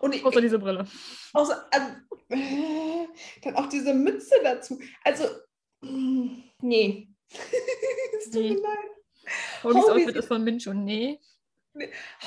[0.00, 0.86] Und ich, Außer diese Brille.
[1.32, 1.86] Außer, also,
[2.30, 3.06] äh,
[3.42, 4.80] dann auch diese Mütze dazu.
[5.04, 5.24] Also,
[5.82, 7.08] nee.
[8.18, 8.50] es tut Nee.
[8.50, 8.96] mir leid.
[9.64, 11.20] Hobby Outfit ist von Minch und nee.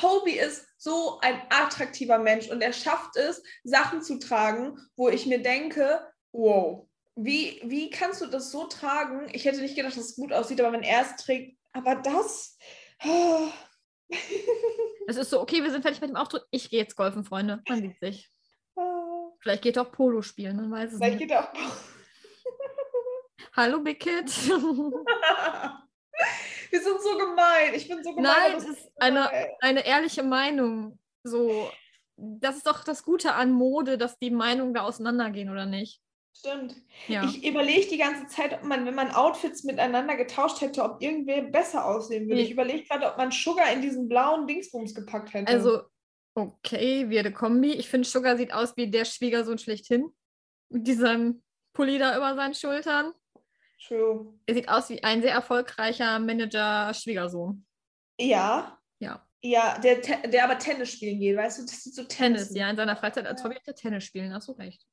[0.01, 5.25] Hobie ist so ein attraktiver Mensch und er schafft es, Sachen zu tragen, wo ich
[5.25, 9.27] mir denke, wow, wie, wie kannst du das so tragen?
[9.33, 12.57] Ich hätte nicht gedacht, dass es gut aussieht, aber wenn er es trägt, aber das.
[13.01, 13.47] ah.
[15.07, 16.43] Es ist so, okay, wir sind fertig mit dem Auftritt.
[16.51, 17.63] Ich gehe jetzt golfen, Freunde.
[17.67, 18.29] Man sieht sich.
[18.75, 19.31] Ah.
[19.39, 21.29] Vielleicht geht er auch Polo spielen, man weiß es Vielleicht nicht.
[21.29, 21.53] geht er auch.
[23.55, 24.31] Hallo, Big Kid.
[26.69, 27.73] Wir sind so gemein.
[27.73, 28.23] Ich bin so gemein.
[28.23, 29.29] Nein, es ist eine,
[29.61, 30.99] eine ehrliche Meinung.
[31.23, 31.69] So,
[32.15, 36.01] das ist doch das Gute an Mode, dass die Meinungen da auseinandergehen, oder nicht?
[36.37, 36.75] Stimmt.
[37.07, 37.25] Ja.
[37.25, 41.41] Ich überlege die ganze Zeit, ob man, wenn man Outfits miteinander getauscht hätte, ob irgendwer
[41.41, 42.35] besser aussehen würde.
[42.35, 42.43] Nee.
[42.43, 45.51] Ich überlege gerade, ob man Sugar in diesen blauen Dingsbums gepackt hätte.
[45.51, 45.81] Also,
[46.35, 47.73] okay, weirde Kombi.
[47.73, 50.13] Ich finde, Sugar sieht aus wie der Schwiegersohn schlechthin.
[50.69, 51.41] Mit diesem
[51.73, 53.13] Pulli da über seinen Schultern.
[53.87, 54.33] True.
[54.45, 57.65] Er sieht aus wie ein sehr erfolgreicher Manager-Schwiegersohn.
[58.19, 58.77] Ja.
[58.99, 59.25] Ja.
[59.41, 61.61] Ja, der, der aber Tennis spielen geht, weißt du?
[61.63, 62.47] Das sieht so Tennis.
[62.47, 63.45] Tennis, ja, in seiner Freizeit als Ja.
[63.45, 64.85] Hobby er Tennis spielen, hast du recht.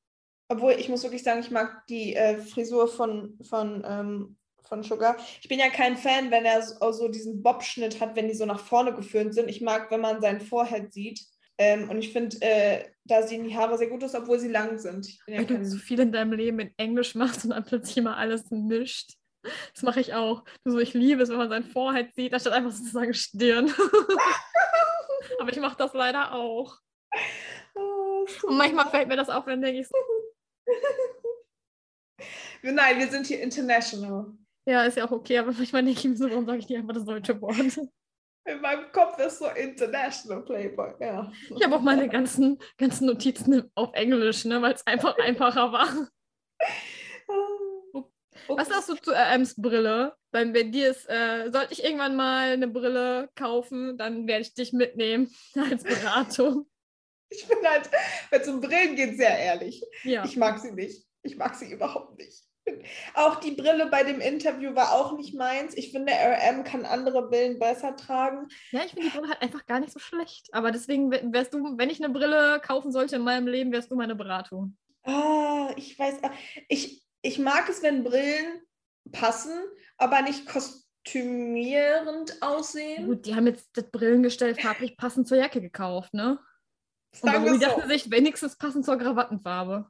[0.47, 5.17] Obwohl, ich muss wirklich sagen, ich mag die äh, Frisur von, von, ähm, von Sugar.
[5.41, 8.45] Ich bin ja kein Fan, wenn er so, so diesen Bob-Schnitt hat, wenn die so
[8.45, 9.49] nach vorne geführt sind.
[9.49, 11.25] Ich mag, wenn man seinen Forehead sieht.
[11.59, 14.77] Ähm, und ich finde, äh, da sehen die Haare sehr gut aus, obwohl sie lang
[14.77, 15.07] sind.
[15.27, 18.17] Ja Weil du so viel in deinem Leben in Englisch machst und dann plötzlich immer
[18.17, 19.13] alles mischt.
[19.73, 20.43] Das mache ich auch.
[20.65, 23.73] So, ich liebe es, wenn man sein Vorhalt sieht, anstatt einfach sozusagen Stirn.
[25.39, 26.77] Aber ich mache das leider auch.
[27.75, 29.95] Oh, Und manchmal fällt mir das auf, wenn denke ich so,
[32.61, 34.33] Nein, wir sind hier international.
[34.65, 36.77] ja, ist ja auch okay, aber manchmal denke ich mir so, warum sage ich nicht
[36.77, 37.55] einfach das deutsche Wort?
[38.47, 40.93] In meinem Kopf ist so international Playboy.
[41.01, 41.29] Ja.
[41.49, 46.07] Ich habe auch meine ganzen, ganzen Notizen auf Englisch, ne, weil es einfach einfacher war.
[48.47, 50.15] Was sagst du zu RMs Brille?
[50.31, 54.53] Weil bei dir ist, äh, sollte ich irgendwann mal eine Brille kaufen, dann werde ich
[54.53, 55.29] dich mitnehmen
[55.69, 56.69] als Beratung.
[57.29, 57.89] Ich bin halt,
[58.29, 59.83] wenn es um Brillen geht, sehr ehrlich.
[60.03, 60.23] Ja.
[60.23, 61.05] Ich mag sie nicht.
[61.23, 62.46] Ich mag sie überhaupt nicht.
[63.13, 65.75] Auch die Brille bei dem Interview war auch nicht meins.
[65.75, 68.47] Ich finde, RM kann andere Brillen besser tragen.
[68.71, 70.47] Ja, ich finde die Brille halt einfach gar nicht so schlecht.
[70.53, 73.91] Aber deswegen wär- wärst du, wenn ich eine Brille kaufen sollte in meinem Leben, wärst
[73.91, 74.77] du meine Beratung.
[75.03, 76.31] Ah, ich weiß, ah,
[76.67, 78.61] ich, ich mag es, wenn Brillen
[79.11, 79.53] passen,
[79.97, 83.05] aber nicht kostümierend aussehen.
[83.07, 86.39] Gut, die haben jetzt das Brillengestell farblich passend zur Jacke gekauft, ne?
[87.21, 87.59] Und wir so.
[87.59, 89.89] dachte sich, wenigstens passend zur Krawattenfarbe.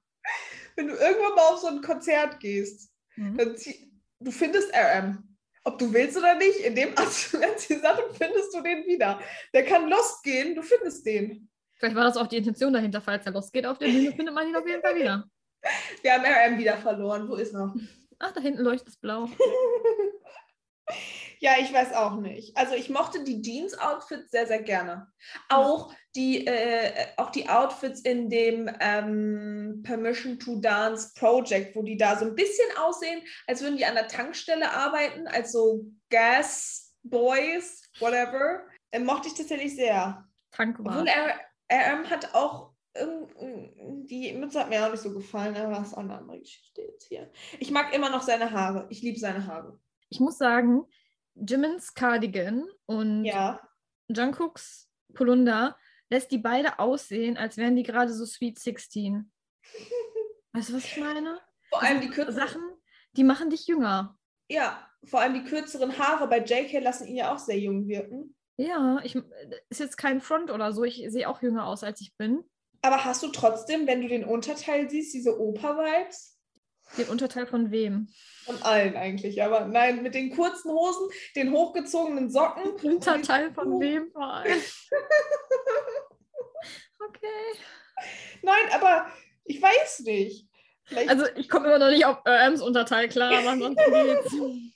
[0.78, 3.36] Wenn du irgendwann mal auf so ein Konzert gehst, Mhm.
[3.36, 5.24] dann zieh, du findest RM.
[5.64, 9.20] Ob du willst oder nicht, in dem Anzug, als die Sachen findest du den wieder.
[9.54, 11.50] Der kann lost gehen, du findest den.
[11.76, 14.48] Vielleicht war das auch die Intention dahinter, falls er losgeht auf der Bühne, findet man
[14.48, 15.26] ihn auf jeden Fall wieder.
[16.04, 16.24] Wir haben
[16.54, 17.28] RM wieder verloren.
[17.28, 17.74] Wo ist er?
[18.20, 19.28] Ach, da hinten leuchtet es blau.
[21.40, 22.58] Ja, ich weiß auch nicht.
[22.58, 25.08] Also ich mochte die Jeans-Outfits sehr, sehr gerne.
[25.50, 31.98] Auch die, äh, auch die Outfits in dem ähm, Permission to Dance Project, wo die
[31.98, 36.96] da so ein bisschen aussehen, als würden die an der Tankstelle arbeiten, als so Gas
[37.04, 38.64] Boys, whatever.
[38.92, 40.26] Äh, mochte ich tatsächlich sehr.
[40.52, 41.08] Tankwart.
[41.08, 45.94] Er, er hat auch die Mütze hat mir auch nicht so gefallen, aber das ist
[45.94, 47.30] auch eine andere Geschichte jetzt hier.
[47.60, 48.88] Ich mag immer noch seine Haare.
[48.90, 49.80] Ich liebe seine Haare.
[50.10, 50.86] Ich muss sagen,
[51.36, 53.62] Jimmins Cardigan und Ja.
[54.10, 55.78] Jungkooks Polunder
[56.10, 59.32] lässt die beide aussehen, als wären die gerade so Sweet 16.
[60.54, 61.40] Weißt du, was ich meine?
[61.70, 62.62] Vor allem die kürzeren Sachen,
[63.14, 64.18] die machen dich jünger.
[64.50, 68.36] Ja, vor allem die kürzeren Haare bei JK lassen ihn ja auch sehr jung wirken.
[68.58, 69.16] Ja, ich,
[69.70, 70.84] ist jetzt kein Front oder so.
[70.84, 72.44] Ich sehe auch jünger aus, als ich bin.
[72.82, 76.37] Aber hast du trotzdem, wenn du den Unterteil siehst, diese Oper-Vibes?
[76.98, 78.08] Den Unterteil von wem?
[78.46, 82.72] Von allen eigentlich, aber nein, mit den kurzen Hosen, den hochgezogenen Socken.
[82.82, 84.54] Unterteil von wem vor allem?
[87.00, 87.60] Okay.
[88.42, 89.08] Nein, aber
[89.46, 90.48] ich weiß nicht.
[90.84, 94.32] Vielleicht, Also ich komme immer noch nicht auf RMs Unterteil klar, aber ansonsten geht's.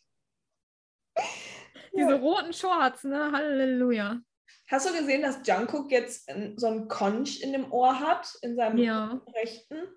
[1.95, 3.32] Diese roten Shorts, ne?
[3.32, 4.22] Halleluja.
[4.68, 8.78] hast du gesehen, dass Jungkook jetzt so ein Conch in dem Ohr hat, in seinem
[8.78, 9.88] Ja, rechten?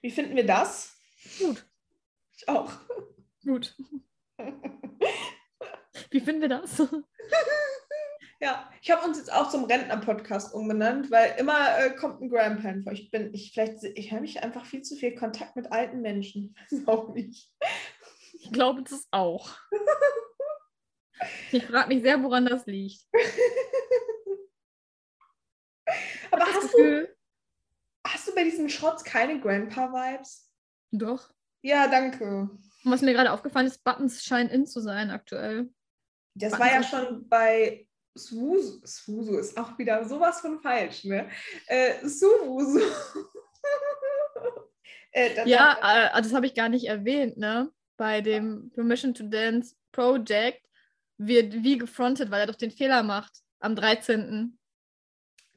[0.00, 0.91] Wie finden wir das?
[1.38, 1.66] Gut,
[2.36, 2.72] Ich auch.
[3.44, 3.76] gut.
[6.10, 6.82] Wie finden wir das?
[8.42, 12.82] Ja, ich habe uns jetzt auch zum Rentner-Podcast umbenannt, weil immer äh, kommt ein Grandpan
[12.82, 12.92] vor.
[12.92, 16.56] Ich bin, ich vielleicht, ich habe mich einfach viel zu viel Kontakt mit alten Menschen.
[16.70, 17.52] Weiß auch nicht.
[18.32, 19.56] Ich glaube das auch.
[21.52, 23.06] Ich frage mich sehr, woran das liegt.
[26.32, 27.16] Aber hast du, Gefühl,
[28.04, 30.51] hast du bei diesen Shots keine Grandpa-Vibes?
[30.92, 31.30] Doch.
[31.62, 32.24] Ja, danke.
[32.84, 35.70] Und was mir gerade aufgefallen ist, Buttons scheinen in zu sein aktuell.
[36.34, 37.86] Das war ja schon bei
[38.16, 38.84] Swuzu.
[38.86, 41.28] Swuzu ist auch wieder sowas von falsch, ne?
[41.66, 42.80] Äh, Suwusu.
[45.12, 47.70] äh, Ja, äh, das habe ich gar nicht erwähnt, ne?
[47.96, 50.66] Bei dem Permission to Dance Project
[51.18, 54.58] wird wie gefrontet, weil er doch den Fehler macht am 13.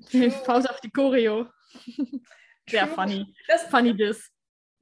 [0.10, 0.30] True.
[0.46, 1.48] Pause auf die Choreo.
[2.70, 3.34] Sehr funny.
[3.48, 4.32] Das, Funny this.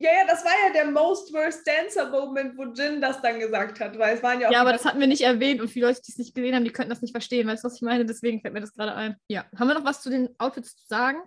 [0.04, 3.80] Ja, ja, das war ja der Most Worst Dancer Moment, wo Jin das dann gesagt
[3.80, 5.88] hat, weil es waren ja auch Ja, aber das hatten wir nicht erwähnt und viele
[5.88, 7.48] Leute, die es nicht gesehen haben, die könnten das nicht verstehen.
[7.48, 8.06] Weißt du, was ich meine?
[8.06, 9.16] Deswegen fällt mir das gerade ein.
[9.30, 9.46] Ja.
[9.58, 11.20] Haben wir noch was zu den Outfits zu sagen?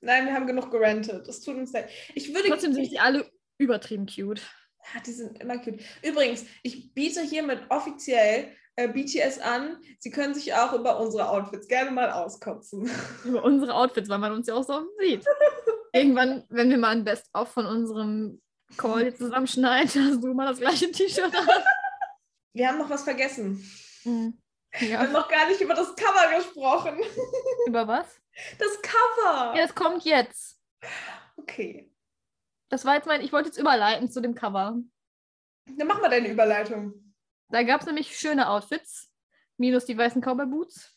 [0.00, 1.26] Nein, wir haben genug gerantet.
[1.26, 1.90] Das tut uns leid.
[2.14, 2.48] Ich würde.
[2.48, 4.42] Trotzdem sind die alle übertrieben cute.
[4.78, 5.80] Ah, die sind immer cute.
[6.02, 9.78] Übrigens, ich biete hiermit offiziell äh, BTS an.
[9.98, 12.88] Sie können sich auch über unsere Outfits gerne mal auskotzen.
[13.24, 15.24] Über unsere Outfits, weil man uns ja auch so sieht.
[15.94, 18.42] Irgendwann, wenn wir mal ein Best-of von unserem
[18.76, 21.48] Call zusammenschneiden, hast du mal das gleiche T-Shirt an.
[22.56, 23.58] Wir haben noch was vergessen.
[24.04, 24.12] Wir
[24.98, 25.06] haben Ja.
[25.06, 26.98] noch gar nicht über das Cover gesprochen.
[27.66, 28.20] Über was?
[28.58, 29.54] Das Cover.
[29.56, 30.60] Ja, es kommt jetzt.
[31.36, 31.92] Okay.
[32.68, 34.76] Das war jetzt mein, ich wollte jetzt überleiten zu dem Cover.
[35.66, 37.14] Dann mach mal deine Überleitung.
[37.50, 39.10] Da gab es nämlich schöne Outfits,
[39.56, 40.96] minus die weißen Cowboy-Boots.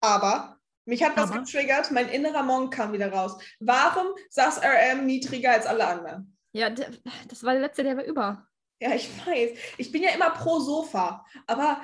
[0.00, 0.57] Aber
[0.88, 1.90] mich hat was getriggert.
[1.90, 3.36] Mein innerer Monk kam wieder raus.
[3.60, 6.36] Warum saß RM niedriger als alle anderen?
[6.52, 8.46] Ja, das war der letzte, der war über.
[8.80, 9.58] Ja, ich weiß.
[9.76, 11.24] Ich bin ja immer pro Sofa.
[11.46, 11.82] Aber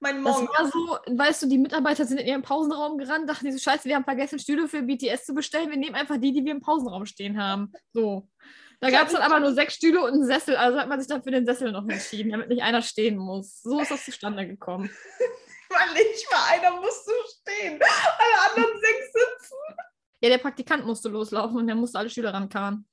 [0.00, 0.50] mein Das Monk.
[0.50, 3.88] war so, weißt du, die Mitarbeiter sind in ihren Pausenraum gerannt, dachten die so, scheiße,
[3.88, 6.60] wir haben vergessen, Stühle für BTS zu bestellen, wir nehmen einfach die, die wir im
[6.60, 7.72] Pausenraum stehen haben.
[7.92, 8.28] So.
[8.80, 11.08] Da gab es dann aber nur sechs Stühle und einen Sessel, also hat man sich
[11.08, 13.62] dann für den Sessel noch entschieden, damit nicht einer stehen muss.
[13.62, 14.90] So ist das zustande gekommen.
[15.68, 17.10] Weil nicht mal einer musste
[17.40, 17.80] stehen.
[17.80, 19.56] Alle anderen sechs sitzen.
[20.20, 22.86] Ja, der Praktikant musste loslaufen und der musste alle Schüler rankarren.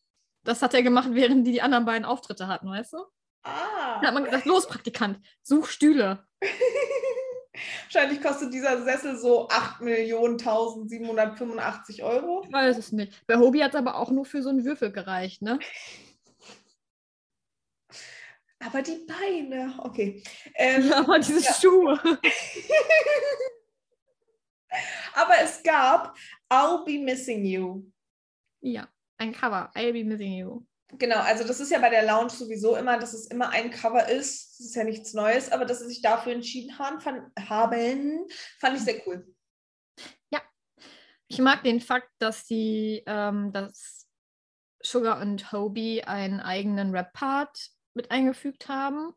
[0.43, 2.97] Das hat er gemacht, während die die anderen beiden Auftritte hatten, weißt du?
[3.43, 3.99] Ah.
[4.01, 6.27] Da hat man gesagt, los Praktikant, such Stühle.
[7.83, 12.43] Wahrscheinlich kostet dieser Sessel so 8.1785 Euro.
[12.45, 13.25] Ich weiß es nicht.
[13.27, 15.59] Bei Hobie hat es aber auch nur für so einen Würfel gereicht, ne?
[18.65, 20.23] Aber die Beine, okay.
[20.55, 21.53] Ähm, Ja, aber diese Ja.
[21.53, 21.99] Schuhe.
[25.13, 26.17] Aber es gab
[26.49, 27.83] I'll Be Missing You.
[28.61, 28.87] Ja,
[29.19, 29.69] ein Cover.
[29.75, 30.65] I'll be missing you.
[30.97, 34.07] Genau, also das ist ja bei der Lounge sowieso immer, dass es immer ein Cover
[34.07, 34.59] ist.
[34.59, 38.27] Das ist ja nichts Neues, aber dass sie sich dafür entschieden haben, fand, haben,
[38.59, 39.27] fand ich sehr cool.
[41.33, 44.07] Ich mag den Fakt, dass die, ähm, dass
[44.83, 49.13] Sugar und Hobie einen eigenen Rap-Part mit eingefügt haben,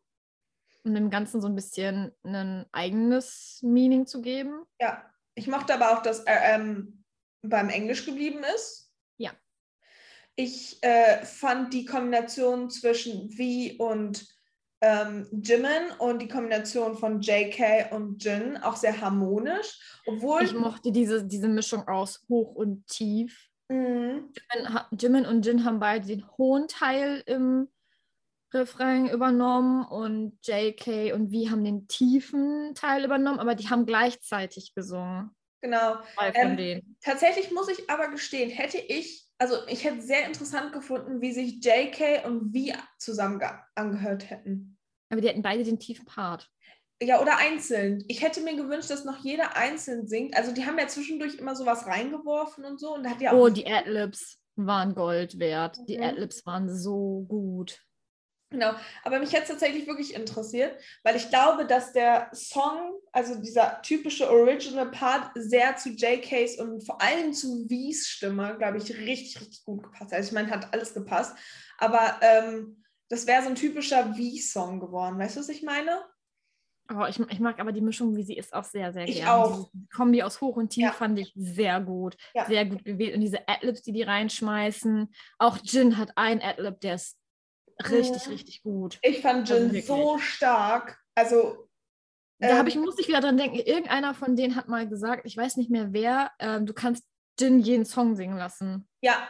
[0.85, 4.65] um dem Ganzen so ein bisschen ein eigenes Meaning zu geben.
[4.81, 5.05] Ja,
[5.35, 7.05] Ich mochte aber auch, dass RM
[7.43, 8.93] beim Englisch geblieben ist.
[9.19, 9.33] Ja.
[10.35, 14.27] Ich äh, fand die Kombination zwischen V und
[14.83, 19.81] ähm, Jimin und die Kombination von JK und Jin auch sehr harmonisch.
[20.07, 20.43] Obwohl.
[20.43, 23.49] Ich mochte diese, diese Mischung aus hoch und tief.
[23.69, 24.33] Mhm.
[24.55, 27.69] Jimin, Jimin und Jin haben beide den hohen Teil im
[28.53, 34.75] Refrain übernommen und JK und V haben den tiefen Teil übernommen, aber die haben gleichzeitig
[34.75, 35.31] gesungen.
[35.63, 35.97] Genau.
[36.35, 36.97] Ähm.
[37.03, 41.65] Tatsächlich muss ich aber gestehen, hätte ich, also ich hätte sehr interessant gefunden, wie sich
[41.65, 44.79] JK und V zusammen ge- angehört hätten.
[45.11, 46.49] Aber die hatten beide den tiefen Part.
[47.03, 48.05] Ja, oder einzeln.
[48.09, 50.37] Ich hätte mir gewünscht, dass noch jeder einzeln singt.
[50.37, 52.95] Also die haben ja zwischendurch immer sowas reingeworfen und so.
[52.95, 55.79] Und da hat ja auch Oh, die Adlibs waren Gold wert.
[55.89, 56.05] Die Mhm.
[56.05, 57.83] Adlibs waren so gut.
[58.51, 58.73] Genau,
[59.03, 63.83] aber mich hätte es tatsächlich wirklich interessiert, weil ich glaube, dass der Song, also dieser
[63.83, 69.41] typische Original Part, sehr zu JKs und vor allem zu V's Stimme, glaube ich, richtig,
[69.41, 70.13] richtig gut gepasst.
[70.13, 70.13] hat.
[70.13, 71.37] Also ich meine, hat alles gepasst,
[71.79, 75.19] aber ähm, das wäre so ein typischer V-Song geworden.
[75.19, 76.05] Weißt du, was ich meine?
[76.95, 79.33] Oh, ich, ich mag aber die Mischung, wie sie ist, auch sehr, sehr Ich gerne.
[79.45, 79.71] auch.
[79.73, 80.93] Die Kombi aus Hoch und Tief Ja.
[80.93, 82.17] fand ich sehr gut.
[82.33, 82.47] Ja.
[82.47, 83.15] Sehr gut gewählt.
[83.17, 85.13] Und diese Adlibs, die die reinschmeißen.
[85.39, 87.17] Auch Jin hat einen Adlib, der ist
[87.83, 88.99] richtig, richtig gut.
[89.03, 90.99] Ich fand Also Jin so stark.
[91.15, 91.69] Also,
[92.39, 95.23] Da ähm, habe ich, muss ich wieder dran denken, irgendeiner von denen hat mal gesagt,
[95.25, 97.05] ich weiß nicht mehr wer, ähm, du kannst
[97.39, 98.89] Jin jeden Song singen lassen.
[99.03, 99.29] ja.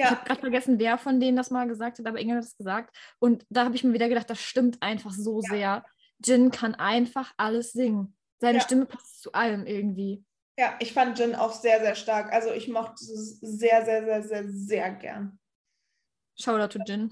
[0.00, 2.52] Ich Ja, habe gerade vergessen, wer von denen das mal gesagt hat, aber irgendjemand hat
[2.52, 2.96] das gesagt.
[3.18, 5.48] Und da habe ich mir wieder gedacht, das stimmt einfach so Ja.
[5.50, 5.84] sehr.
[6.24, 8.16] Jin kann einfach alles singen.
[8.40, 8.64] Seine Ja.
[8.64, 10.24] Stimme passt zu allem irgendwie.
[10.56, 12.32] ja, ich fand Jin auch sehr, sehr stark.
[12.32, 15.37] Also ich mochte es sehr, sehr, sehr, sehr, sehr gern.
[16.40, 17.10] Shoutout to Jin.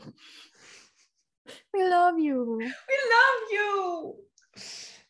[1.73, 2.61] We love you.
[2.61, 4.15] you.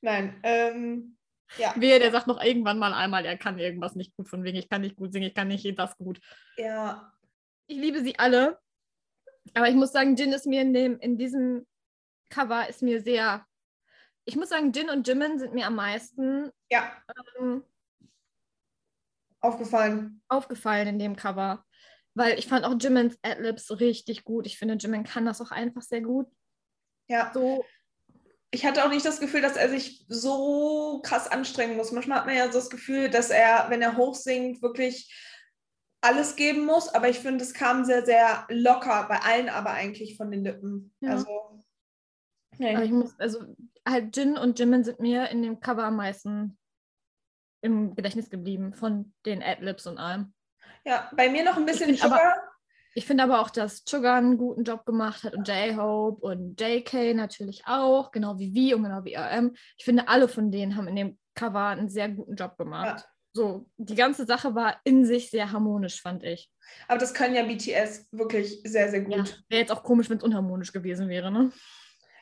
[0.00, 1.16] Nein, ähm,
[1.58, 4.56] ja, Wehe, der sagt noch irgendwann mal einmal, er kann irgendwas nicht gut von wegen,
[4.58, 6.20] ich kann nicht gut singen, ich kann nicht das gut.
[6.56, 7.12] ja,
[7.66, 8.58] Ich liebe sie alle.
[9.54, 11.66] Aber ich muss sagen, Jin ist mir in, dem, in diesem
[12.30, 13.46] Cover ist mir sehr.
[14.24, 16.92] Ich muss sagen, Jin und Jimin sind mir am meisten ja,
[17.38, 17.64] ähm,
[19.40, 20.20] aufgefallen.
[20.28, 21.64] aufgefallen in dem Cover.
[22.16, 24.46] Weil ich fand auch Jimins Adlibs richtig gut.
[24.46, 26.26] Ich finde, Jimin kann das auch einfach sehr gut.
[27.08, 27.64] Ja, So,
[28.50, 31.92] ich hatte auch nicht das Gefühl, dass er sich so krass anstrengen muss.
[31.92, 35.14] Manchmal hat man ja so das Gefühl, dass er, wenn er hochsingt, wirklich
[36.00, 36.88] alles geben muss.
[36.88, 40.94] Aber ich finde, es kam sehr, sehr locker bei allen, aber eigentlich von den Lippen.
[41.00, 41.10] Ja.
[41.10, 41.60] Also,
[42.58, 42.82] nee.
[42.82, 43.44] ich muss, also
[43.86, 46.58] halt Jin und Jimin sind mir in dem Cover am meisten
[47.62, 50.32] im Gedächtnis geblieben von den Adlibs und allem.
[50.84, 52.42] Ja, bei mir noch ein bisschen aber- Sugar.
[52.94, 57.12] Ich finde aber auch, dass Sugar einen guten Job gemacht hat und J-Hope und JK
[57.14, 59.54] natürlich auch, genau wie V und genau wie RM.
[59.76, 63.04] Ich finde, alle von denen haben in dem Cover einen sehr guten Job gemacht.
[63.34, 66.50] So, die ganze Sache war in sich sehr harmonisch, fand ich.
[66.88, 69.44] Aber das können ja BTS wirklich sehr, sehr Ja, gut.
[69.50, 71.52] Wäre jetzt auch komisch, wenn es unharmonisch gewesen wäre, ne?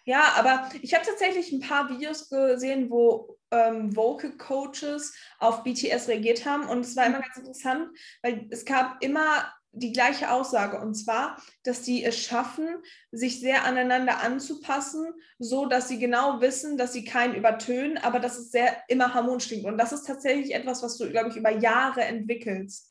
[0.04, 6.08] Ja, aber ich habe tatsächlich ein paar Videos gesehen, wo ähm, Vocal Coaches auf BTS
[6.08, 6.68] reagiert haben.
[6.68, 7.88] Und es war immer ganz interessant,
[8.22, 10.78] weil es gab immer die gleiche Aussage.
[10.78, 12.68] Und zwar, dass die es schaffen,
[13.12, 18.38] sich sehr aneinander anzupassen, so dass sie genau wissen, dass sie keinen übertönen, aber dass
[18.38, 21.50] es sehr immer harmonisch klingt und das ist tatsächlich etwas, was du, glaube ich, über
[21.50, 22.90] Jahre entwickelst.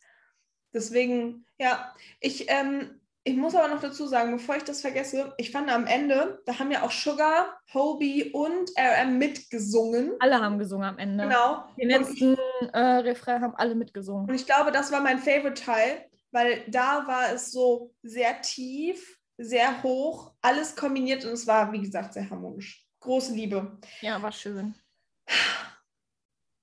[0.74, 5.52] Deswegen, ja, ich ähm, ich muss aber noch dazu sagen, bevor ich das vergesse, ich
[5.52, 10.12] fand am Ende, da haben ja auch Sugar, Hobie und RM mitgesungen.
[10.20, 11.24] Alle haben gesungen am Ende.
[11.24, 11.66] Genau.
[11.78, 12.38] Den Und ich, letzten
[12.74, 14.28] äh, Refrain haben alle mitgesungen.
[14.30, 19.20] und ich glaube, das war mein Favorite Teil, weil da war es so sehr tief,
[19.38, 22.86] sehr hoch, alles kombiniert und es war, wie gesagt, sehr harmonisch.
[23.00, 23.78] Große Liebe.
[24.02, 24.76] Ja, war schön.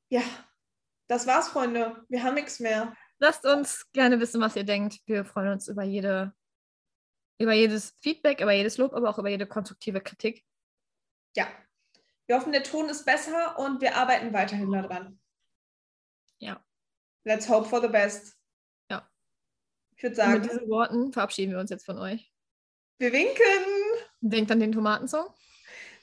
[0.09, 0.23] Ja,
[1.09, 2.05] das war's, Freunde.
[2.09, 2.95] Wir haben nichts mehr.
[3.19, 4.99] Lasst uns gerne wissen, was ihr denkt.
[5.07, 6.33] Wir freuen uns über jede,
[7.41, 10.45] über jedes Feedback, über jedes Lob, aber auch über jede konstruktive Kritik.
[11.35, 11.49] Ja.
[12.27, 15.19] Wir hoffen, der Ton ist besser und wir arbeiten weiterhin daran.
[16.39, 16.63] Ja.
[17.25, 18.37] Let's hope for the best.
[18.91, 19.09] Ja.
[19.97, 22.31] Ich würde Und sagen, mit diesen Worten verabschieden wir uns jetzt von euch.
[22.99, 23.65] wir winken.
[24.21, 25.35] Denkt an den Tomatensong.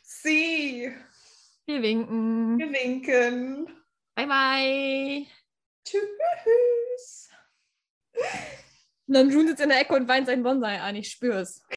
[0.02, 0.92] Sie.
[1.66, 2.58] Wir winken.
[2.58, 3.66] Wir winken.
[4.16, 5.28] Bye, bye.
[5.86, 7.30] Tschüss.
[9.08, 10.96] Und dann June sitzt in der Ecke und weint seinen Bonsai an.
[10.96, 11.64] Ich spür's.